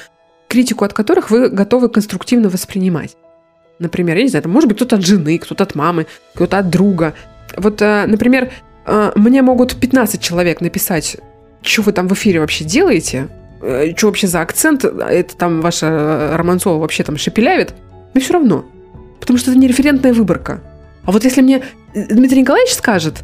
[0.47, 3.15] критику от которых вы готовы конструктивно воспринимать.
[3.79, 6.69] Например, я не знаю, это может быть кто-то от жены, кто-то от мамы, кто-то от
[6.69, 7.13] друга.
[7.55, 8.51] Вот, э, например,
[8.85, 11.17] э, мне могут 15 человек написать,
[11.61, 13.27] что вы там в эфире вообще делаете,
[13.95, 17.73] что вообще за акцент, это там ваша Романцова вообще там шепелявит,
[18.13, 18.65] но все равно.
[19.19, 20.61] Потому что это не референтная выборка.
[21.05, 23.23] А вот если мне Дмитрий Николаевич скажет,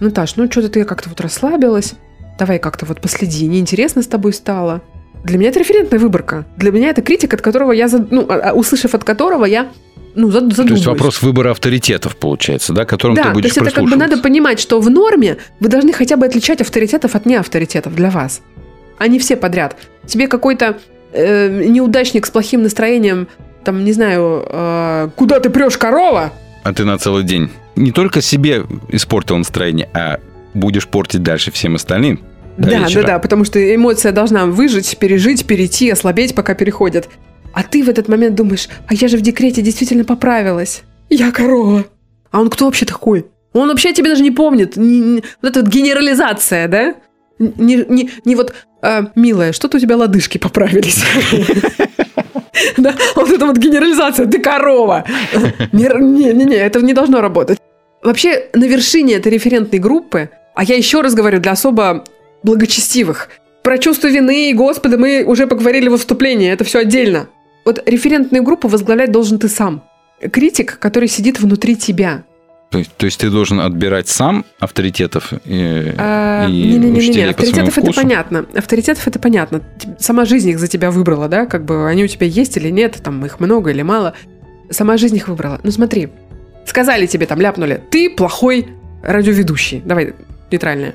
[0.00, 1.94] Наташ, ну что-то ты как-то вот расслабилась,
[2.38, 4.80] давай как-то вот последи, неинтересно с тобой стало.
[5.24, 6.46] Для меня это референтная выборка.
[6.56, 9.68] Для меня это критик, от которого я, зад- ну, а- а услышав от которого я,
[10.14, 10.68] ну, зад- задумываюсь.
[10.68, 13.84] То есть вопрос выбора авторитетов, получается, да, которым Да, ты то будешь есть это как
[13.84, 18.10] бы надо понимать, что в норме вы должны хотя бы отличать авторитетов от неавторитетов для
[18.10, 18.40] вас.
[18.98, 19.76] А не все подряд.
[20.06, 20.78] Тебе какой-то
[21.12, 23.28] э, неудачник с плохим настроением,
[23.64, 26.32] там, не знаю, э, куда ты прешь, корова?
[26.62, 30.18] А ты на целый день не только себе испортил настроение, а
[30.54, 32.20] будешь портить дальше всем остальным.
[32.58, 33.02] до Да, вечера.
[33.02, 37.08] да, да, потому что эмоция должна выжить, пережить, перейти, ослабеть, пока переходит.
[37.54, 40.82] А ты в этот момент думаешь, а я же в декрете действительно поправилась.
[41.08, 41.84] Я корова.
[42.30, 43.26] А он кто вообще такой?
[43.52, 44.76] Он вообще тебя даже не помнит.
[44.76, 46.94] Не- не- вот эта вот генерализация, да?
[47.38, 51.02] Не, не, не вот, э, милая, что-то у тебя лодыжки поправились.
[52.76, 55.04] Да, вот это вот генерализация, ты корова.
[55.72, 57.58] Не-не-не, это не должно работать.
[58.02, 62.04] Вообще, на вершине этой референтной группы, а я еще раз говорю, для особо
[62.42, 63.28] благочестивых,
[63.62, 67.28] про чувство вины и Господа мы уже поговорили в выступлении, это все отдельно.
[67.64, 69.84] Вот референтную группу возглавлять должен ты сам.
[70.32, 72.24] Критик, который сидит внутри тебя.
[72.70, 77.42] То есть, то есть ты должен отбирать сам авторитетов и, А, и Не-не-не, учителей по
[77.42, 78.46] своему авторитетов это понятно.
[78.54, 79.62] Авторитетов это понятно.
[79.98, 81.46] Сама жизнь их за тебя выбрала, да?
[81.46, 84.14] Как бы они у тебя есть или нет, там их много или мало.
[84.70, 85.58] Сама жизнь их выбрала.
[85.64, 86.10] Ну смотри,
[86.64, 88.68] сказали тебе там, ляпнули, ты плохой
[89.02, 89.82] радиоведущий.
[89.84, 90.14] Давай,
[90.52, 90.94] нейтральное.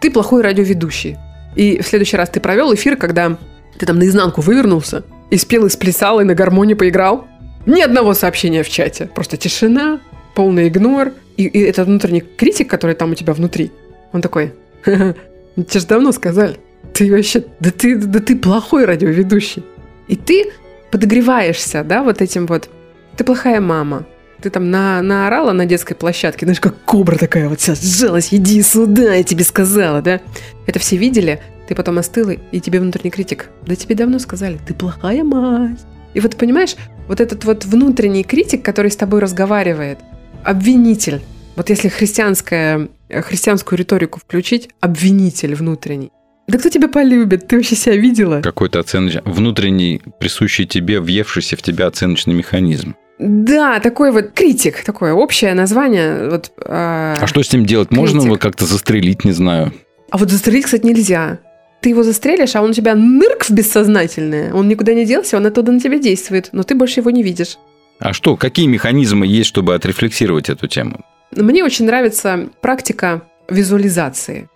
[0.00, 1.18] Ты плохой радиоведущий.
[1.54, 3.36] И в следующий раз ты провел эфир, когда
[3.78, 7.26] ты там наизнанку вывернулся, и спел, и сплясал, и на гармонии поиграл.
[7.66, 9.10] Ни одного сообщения в чате.
[9.14, 10.00] Просто тишина,
[10.34, 11.12] полный игнор.
[11.36, 13.70] И, и этот внутренний критик, который там у тебя внутри,
[14.12, 14.52] он такой,
[14.82, 15.14] «Ха-ха,
[15.56, 16.56] ну тебе же давно сказали.
[16.92, 19.64] Ты вообще, да ты, да ты плохой радиоведущий.
[20.08, 20.50] И ты
[20.90, 22.68] подогреваешься, да, вот этим вот.
[23.16, 24.06] Ты плохая мама.
[24.42, 28.62] Ты там на, наорала на детской площадке, знаешь, как кобра такая вот вся сжалась, иди
[28.62, 30.20] сюда, я тебе сказала, да?
[30.66, 34.72] Это все видели, ты потом остыла, и тебе внутренний критик, да тебе давно сказали, ты
[34.72, 35.80] плохая мать.
[36.14, 36.74] И вот понимаешь,
[37.06, 39.98] вот этот вот внутренний критик, который с тобой разговаривает,
[40.44, 41.20] обвинитель.
[41.56, 46.10] Вот если христианское, э, христианскую риторику включить, обвинитель внутренний.
[46.48, 47.46] Да кто тебя полюбит?
[47.46, 48.40] Ты вообще себя видела?
[48.40, 52.94] Какой-то оценочный, внутренний, присущий тебе, въевшийся в тебя оценочный механизм.
[53.18, 56.30] Да, такой вот критик, такое общее название.
[56.30, 57.90] Вот, а, А что с ним делать?
[57.90, 58.26] Можно критик.
[58.26, 59.72] его как-то застрелить, не знаю.
[60.10, 61.38] а вот застрелить, кстати, нельзя.
[61.82, 64.52] Ты его застрелишь, а он у тебя нырк в бессознательное.
[64.52, 67.58] Он никуда не делся, он оттуда на тебя действует, но ты больше его не видишь.
[68.00, 71.04] А что, какие механизмы есть, чтобы отрефлексировать эту тему?
[71.30, 74.48] Мне очень нравится практика визуализации.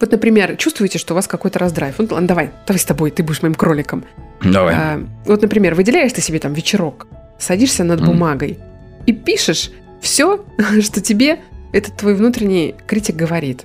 [0.00, 1.94] Вот, например, чувствуете, что у вас какой-то раздрайв.
[1.98, 4.04] Ну, ладно, давай, давай с тобой, ты будешь моим кроликом.
[4.42, 4.74] Давай.
[4.74, 7.06] А, вот, например, выделяешь ты себе там вечерок,
[7.38, 8.10] садишься над Мгм.
[8.10, 8.58] бумагой
[9.06, 9.70] и пишешь
[10.00, 10.44] все,
[10.82, 11.40] что тебе
[11.72, 13.64] этот твой внутренний критик говорит.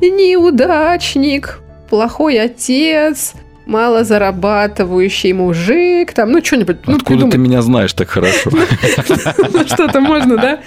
[0.00, 3.34] Неудачник, плохой отец,
[3.66, 6.86] мало зарабатывающий мужик, там, ну, что-нибудь.
[6.86, 7.32] ну, Откуда придумай.
[7.32, 8.50] ты меня знаешь так хорошо?
[8.50, 10.60] Ну, что-то можно, да?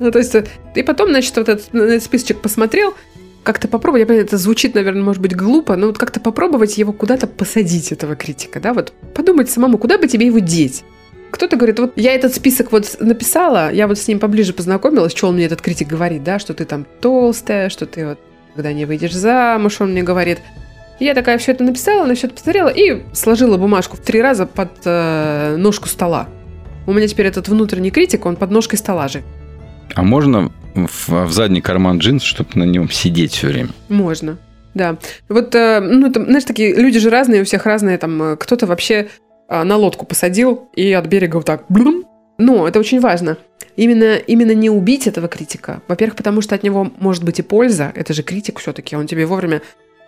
[0.00, 0.34] Ну, то есть,
[0.74, 2.94] и потом, значит, вот этот списочек посмотрел,
[3.42, 6.92] как-то попробовать, я понимаю, это звучит, наверное, может быть, глупо, но вот как-то попробовать его
[6.92, 10.82] куда-то посадить, этого критика, да, вот подумать самому, куда бы тебе его деть.
[11.30, 15.28] Кто-то говорит, вот я этот список вот написала, я вот с ним поближе познакомилась, что
[15.28, 18.18] он мне этот критик говорит, да, что ты там толстая, что ты вот
[18.56, 20.38] когда не выйдешь замуж, он мне говорит.
[20.98, 24.70] Я такая все это написала, на это посмотрела и сложила бумажку в три раза под
[24.84, 26.28] э, ножку стола.
[26.86, 29.22] У меня теперь этот внутренний критик, он под ножкой стола же.
[29.94, 33.70] А можно в, в задний карман джинс, чтобы на нем сидеть все время?
[33.88, 34.38] Можно.
[34.74, 34.96] Да.
[35.28, 37.98] Вот, э, ну, там, знаешь, такие люди же разные, у всех разные.
[37.98, 39.08] Там э, кто-то вообще
[39.48, 41.64] э, на лодку посадил и от берега вот так.
[41.68, 42.04] блюм.
[42.38, 43.38] Но это очень важно.
[43.76, 45.82] Именно, именно не убить этого критика.
[45.88, 47.92] Во-первых, потому что от него может быть и польза.
[47.94, 48.96] Это же критик все-таки.
[48.96, 49.62] Он тебе вовремя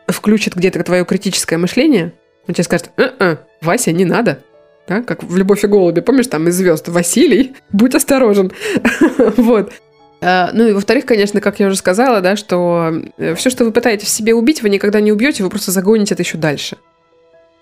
[0.08, 2.12] включит где-то твое критическое мышление.
[2.46, 4.40] Он тебе скажет, «Э-э, Вася, не надо.
[4.88, 6.00] Да, как в «Любовь и голуби».
[6.00, 8.52] Помнишь, там из звезд Василий, будь осторожен.
[9.36, 9.72] Вот.
[10.20, 12.92] Э, Ну и во-вторых, конечно, как я уже сказала, да, что
[13.36, 16.22] все, что вы пытаетесь в себе убить, вы никогда не убьете, вы просто загоните это
[16.22, 16.78] еще дальше.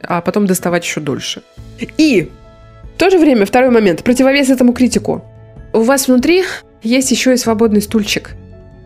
[0.00, 1.42] А потом доставать еще дольше.
[1.98, 2.30] И
[2.94, 5.24] в то же время, второй момент, противовес этому критику.
[5.72, 6.44] У вас внутри
[6.82, 8.30] есть еще и свободный стульчик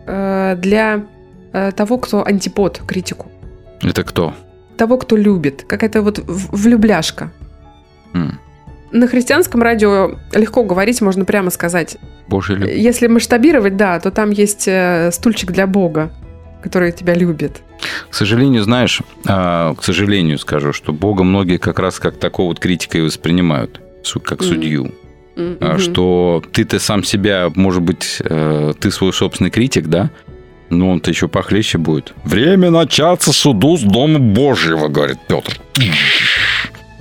[0.07, 1.05] э, для
[1.53, 3.31] э, того, кто антипод критику.
[3.83, 4.33] Это кто?
[4.77, 5.63] Того, кто любит.
[5.67, 7.31] Какая-то вот влюбляшка.
[8.13, 8.39] М,
[8.91, 11.97] На христианском радио легко говорить, можно прямо сказать.
[12.27, 12.75] Божий любовь.
[12.75, 16.11] Если масштабировать, да, то там есть э, стульчик для Бога,
[16.61, 17.61] который тебя любит.
[18.09, 22.59] К сожалению, знаешь, а, к сожалению скажу, что Бога многие как раз как такого вот
[22.59, 23.81] критика и воспринимают,
[24.23, 24.91] как судью.
[25.35, 25.79] Мгм.
[25.79, 30.11] Что ты-то сам себя, может быть, э, ты свой собственный критик, да?
[30.71, 32.13] Но он-то еще похлеще будет.
[32.23, 35.59] Время начаться суду с Дома Божьего, говорит Петр.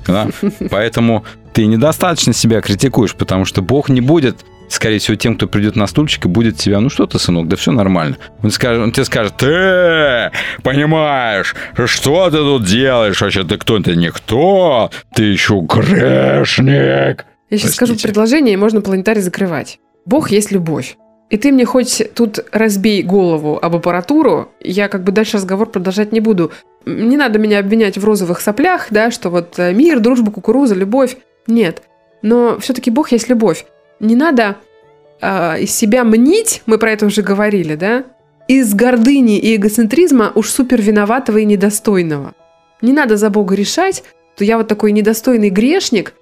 [0.07, 0.29] Да?
[0.71, 5.77] Поэтому ты недостаточно себя критикуешь, потому что Бог не будет, скорее всего, тем, кто придет
[5.77, 8.17] на стульчик и будет тебя, ну что ты, сынок, да все нормально.
[8.43, 10.33] Он, скажет, он тебе скажет, ты
[10.63, 11.55] понимаешь,
[11.87, 17.25] что ты тут делаешь вообще, ты кто, ты никто, ты еще грешник.
[17.51, 18.09] Я сейчас скажу Простите.
[18.09, 19.79] предложение, и можно планетарий закрывать.
[20.07, 20.97] Бог есть любовь.
[21.31, 26.13] И ты мне хоть тут разбей голову об аппаратуру, я как бы дальше разговор продолжать
[26.13, 26.51] не буду.
[26.85, 31.17] Не надо меня обвинять в розовых соплях, да, что вот э, мир, дружба, кукуруза, любовь.
[31.47, 31.83] Нет.
[32.23, 33.65] Но все-таки Бог есть любовь.
[34.01, 34.57] Не надо
[35.21, 38.05] а, из себя мнить, мы про это уже говорили, да,
[38.49, 42.35] из гордыни и эгоцентризма уж супер виноватого и недостойного.
[42.83, 44.03] Не надо за Бога решать,
[44.35, 46.15] что я вот такой недостойный грешник,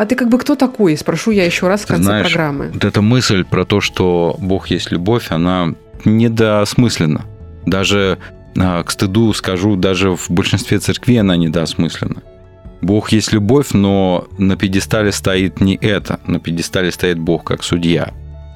[0.00, 0.96] а ты как бы кто такой?
[0.96, 2.70] Спрошу я еще раз в Ты конце знаешь, программы.
[2.72, 7.24] Вот эта мысль про то, что Бог есть любовь, она недосмысленна.
[7.66, 8.18] Даже
[8.56, 12.22] а, к стыду скажу, даже в большинстве церквей она недосмысленна.
[12.80, 16.20] Бог есть любовь, но на пьедестале стоит не это.
[16.26, 18.12] На пьедестале стоит Бог как судья.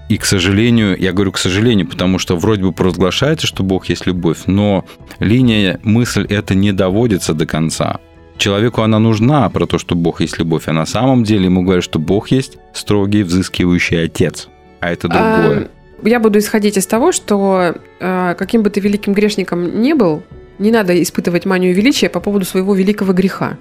[0.09, 4.06] И, к сожалению, я говорю к сожалению, потому что вроде бы провозглашается, что Бог есть
[4.06, 4.85] любовь, но
[5.19, 7.98] линия мысль это не доводится до конца.
[8.38, 11.84] Человеку она нужна про то, что Бог есть любовь, а на самом деле ему говорят,
[11.84, 14.48] что Бог есть строгий, взыскивающий отец.
[14.80, 15.68] А это другое.
[16.02, 20.22] А, я буду исходить из того, что а, каким бы ты великим грешником не был,
[20.59, 23.59] не надо испытывать манию величия по поводу своего великого греха.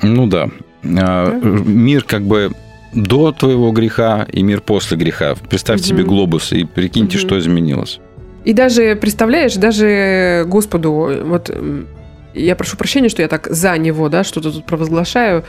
[0.00, 0.48] Ну да.
[0.84, 1.58] А, Правильно?
[1.64, 2.52] Мир как бы
[2.94, 5.34] до твоего греха и мир после греха.
[5.48, 5.86] Представь Мгм.
[5.86, 7.26] себе глобус и прикиньте, Мгм.
[7.26, 8.00] что изменилось.
[8.44, 11.50] И даже, представляешь, даже Господу, вот
[12.34, 15.44] я прошу прощения, что я так за него, да, что-то тут провозглашаю.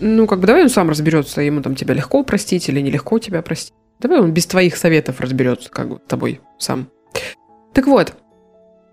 [0.00, 3.42] Ну, как бы давай он сам разберется, ему там тебя легко простить или нелегко тебя
[3.42, 3.74] простить.
[3.98, 6.88] Давай он без твоих советов разберется, как бы тобой сам.
[7.72, 8.14] Так вот,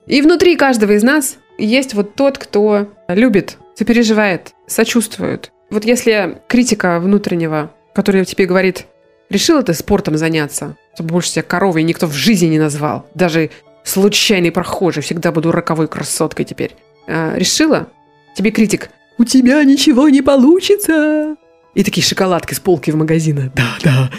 [0.07, 5.51] и внутри каждого из нас есть вот тот, кто любит, сопереживает, сочувствует.
[5.69, 8.85] Вот если критика внутреннего, которая тебе говорит,
[9.29, 13.49] решила ты спортом заняться, чтобы больше тебя коровой никто в жизни не назвал, даже
[13.83, 16.75] случайный прохожий, всегда буду роковой красоткой теперь.
[17.07, 17.89] А, решила?
[18.35, 21.35] Тебе критик, у тебя ничего не получится.
[21.75, 23.51] И такие шоколадки с полки в магазина.
[23.55, 24.09] Да, да,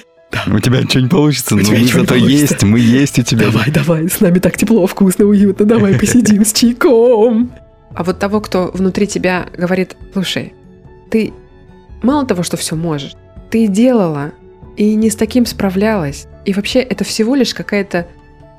[0.53, 3.47] У тебя ничего не получится, У но тебя мы зато есть, мы есть у тебя.
[3.47, 7.53] Давай, давай, с нами так тепло, вкусно, уютно, давай посидим с чайком.
[7.95, 10.53] А вот того, кто внутри тебя говорит, слушай,
[11.11, 11.33] ты
[12.03, 13.15] мало того, что все можешь,
[13.51, 14.33] ты делала
[14.77, 16.27] и не с таким справлялась.
[16.45, 18.09] И вообще это всего лишь какая-то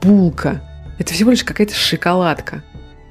[0.02, 0.62] булка,
[0.98, 2.64] это всего лишь какая-то шоколадка.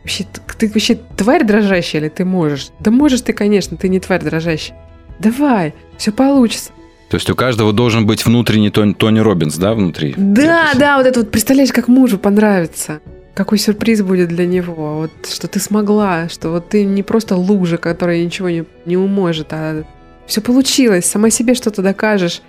[0.05, 0.27] Вообще,
[0.59, 2.69] ты, вообще тварь дрожащая или ты можешь?
[2.79, 4.77] Да можешь ты, конечно, ты не тварь дрожащая.
[5.19, 6.73] Давай, все получится.
[7.09, 10.15] То есть у каждого должен быть внутренний Тони, Тони Робинс, да, внутри?
[10.17, 13.01] Да, да, вот это вот, представляешь, как мужу понравится.
[13.35, 14.99] Какой сюрприз будет для него.
[14.99, 19.49] Вот что ты смогла, что вот ты не просто лужа, которая ничего не, не уможет,
[19.53, 19.85] а
[20.27, 22.43] все получилось, сама себе что-то докажешь.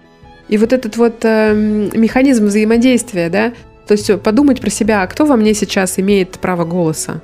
[0.47, 1.53] И вот этот вот э,
[1.95, 3.53] механизм взаимодействия, да,
[3.87, 7.21] то есть подумать про себя, а кто во мне сейчас имеет право голоса?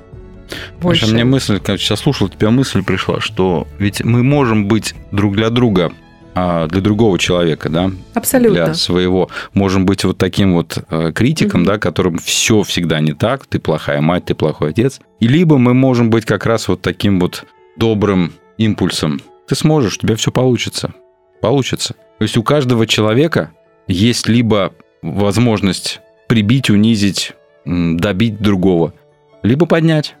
[0.80, 1.06] Больше.
[1.06, 5.50] мне мысль, как сейчас слушал тебя, мысль пришла, что ведь мы можем быть друг для
[5.50, 5.92] друга,
[6.34, 8.64] а для другого человека, да, Абсолютно.
[8.64, 11.68] для своего, можем быть вот таким вот э, критиком, Мгм.
[11.68, 15.74] да, которым все всегда не так, ты плохая мать, ты плохой отец, и либо мы
[15.74, 17.44] можем быть как раз вот таким вот
[17.76, 19.20] добрым импульсом.
[19.46, 20.94] Ты сможешь, у тебя все получится,
[21.42, 21.94] получится.
[22.18, 23.50] То есть у каждого человека
[23.86, 24.72] есть либо
[25.02, 27.32] возможность прибить, унизить,
[27.66, 28.94] добить другого,
[29.42, 30.14] либо поднять.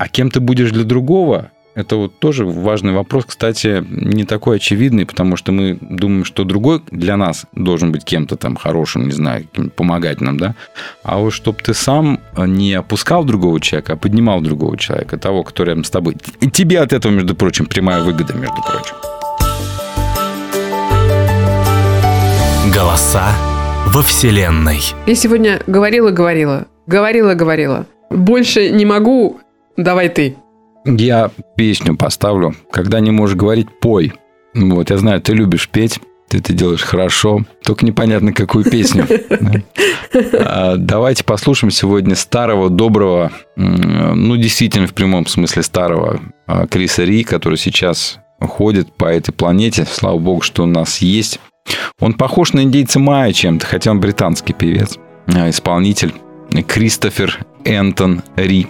[0.00, 5.04] А кем ты будешь для другого, это вот тоже важный вопрос, кстати, не такой очевидный,
[5.04, 9.46] потому что мы думаем, что другой для нас должен быть кем-то там хорошим, не знаю,
[9.76, 10.54] помогать нам, да.
[11.02, 15.68] А вот чтобы ты сам не опускал другого человека, а поднимал другого человека, того, который
[15.68, 16.16] рядом с тобой.
[16.40, 18.94] И тебе от этого, между прочим, прямая выгода, между прочим.
[22.72, 23.34] Голоса
[23.88, 24.80] во Вселенной.
[25.06, 27.84] Я сегодня говорила-говорила, говорила-говорила.
[28.08, 29.40] Больше не могу,
[29.82, 30.36] давай ты.
[30.84, 32.54] Я песню поставлю.
[32.70, 34.12] Когда не можешь говорить, пой.
[34.54, 39.06] Вот, я знаю, ты любишь петь, ты это делаешь хорошо, только непонятно, какую песню.
[40.12, 47.22] А, Давайте послушаем сегодня старого, доброго, ну, действительно, в прямом смысле старого а, Криса Ри,
[47.22, 49.86] который сейчас ходит по этой планете.
[49.88, 51.38] Слава богу, что у нас есть.
[52.00, 54.98] Он похож на индейца Майя чем-то, хотя он британский певец,
[55.28, 56.12] а, исполнитель
[56.66, 58.66] Кристофер Энтон Ри.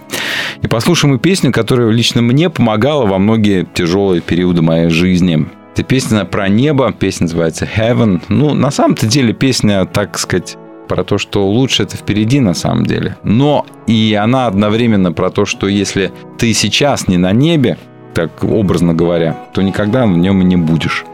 [0.63, 5.47] И послушаем мы песню, которая лично мне помогала во многие тяжелые периоды моей жизни.
[5.73, 8.23] Это песня про небо, песня называется Heaven.
[8.29, 10.57] Ну, на самом-то деле песня, так сказать,
[10.89, 13.17] про то, что лучше это впереди на самом деле.
[13.23, 17.79] Но и она одновременно про то, что если ты сейчас не на небе,
[18.13, 21.05] так образно говоря, то никогда в нем и не будешь.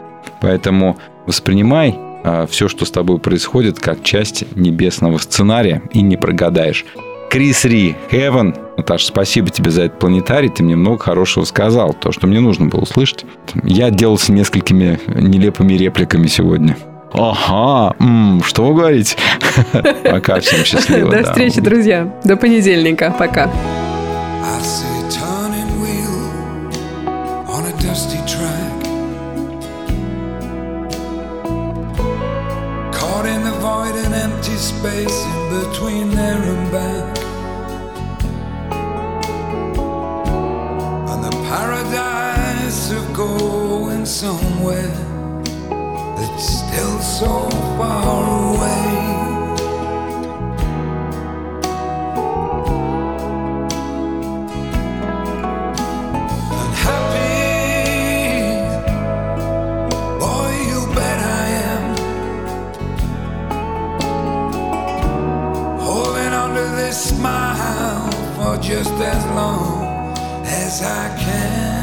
[0.41, 1.95] Поэтому воспринимай
[2.49, 6.85] все, что с тобой происходит, как часть небесного сценария и не прогадаешь.
[7.29, 8.57] Крис Ри, Heaven.
[8.77, 10.49] Наташа, спасибо тебе за этот планетарий.
[10.49, 11.93] Ты мне много хорошего сказал.
[11.93, 13.25] То, что мне нужно было услышать.
[13.63, 16.77] Я делался несколькими нелепыми репликами сегодня.
[17.13, 19.17] Ага, м, что вы говорите?
[20.03, 21.11] Пока, всем счастливо.
[21.11, 22.13] До встречи, друзья.
[22.23, 23.13] До понедельника.
[23.17, 23.45] Пока.
[23.45, 24.96] I see
[34.79, 37.17] space in between there and back.
[41.11, 44.93] And the paradise of going somewhere
[46.15, 48.36] that's still so far away.
[68.61, 70.15] Just as long
[70.45, 71.76] as I can.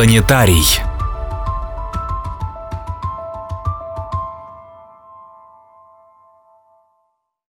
[0.00, 0.89] Планетарий.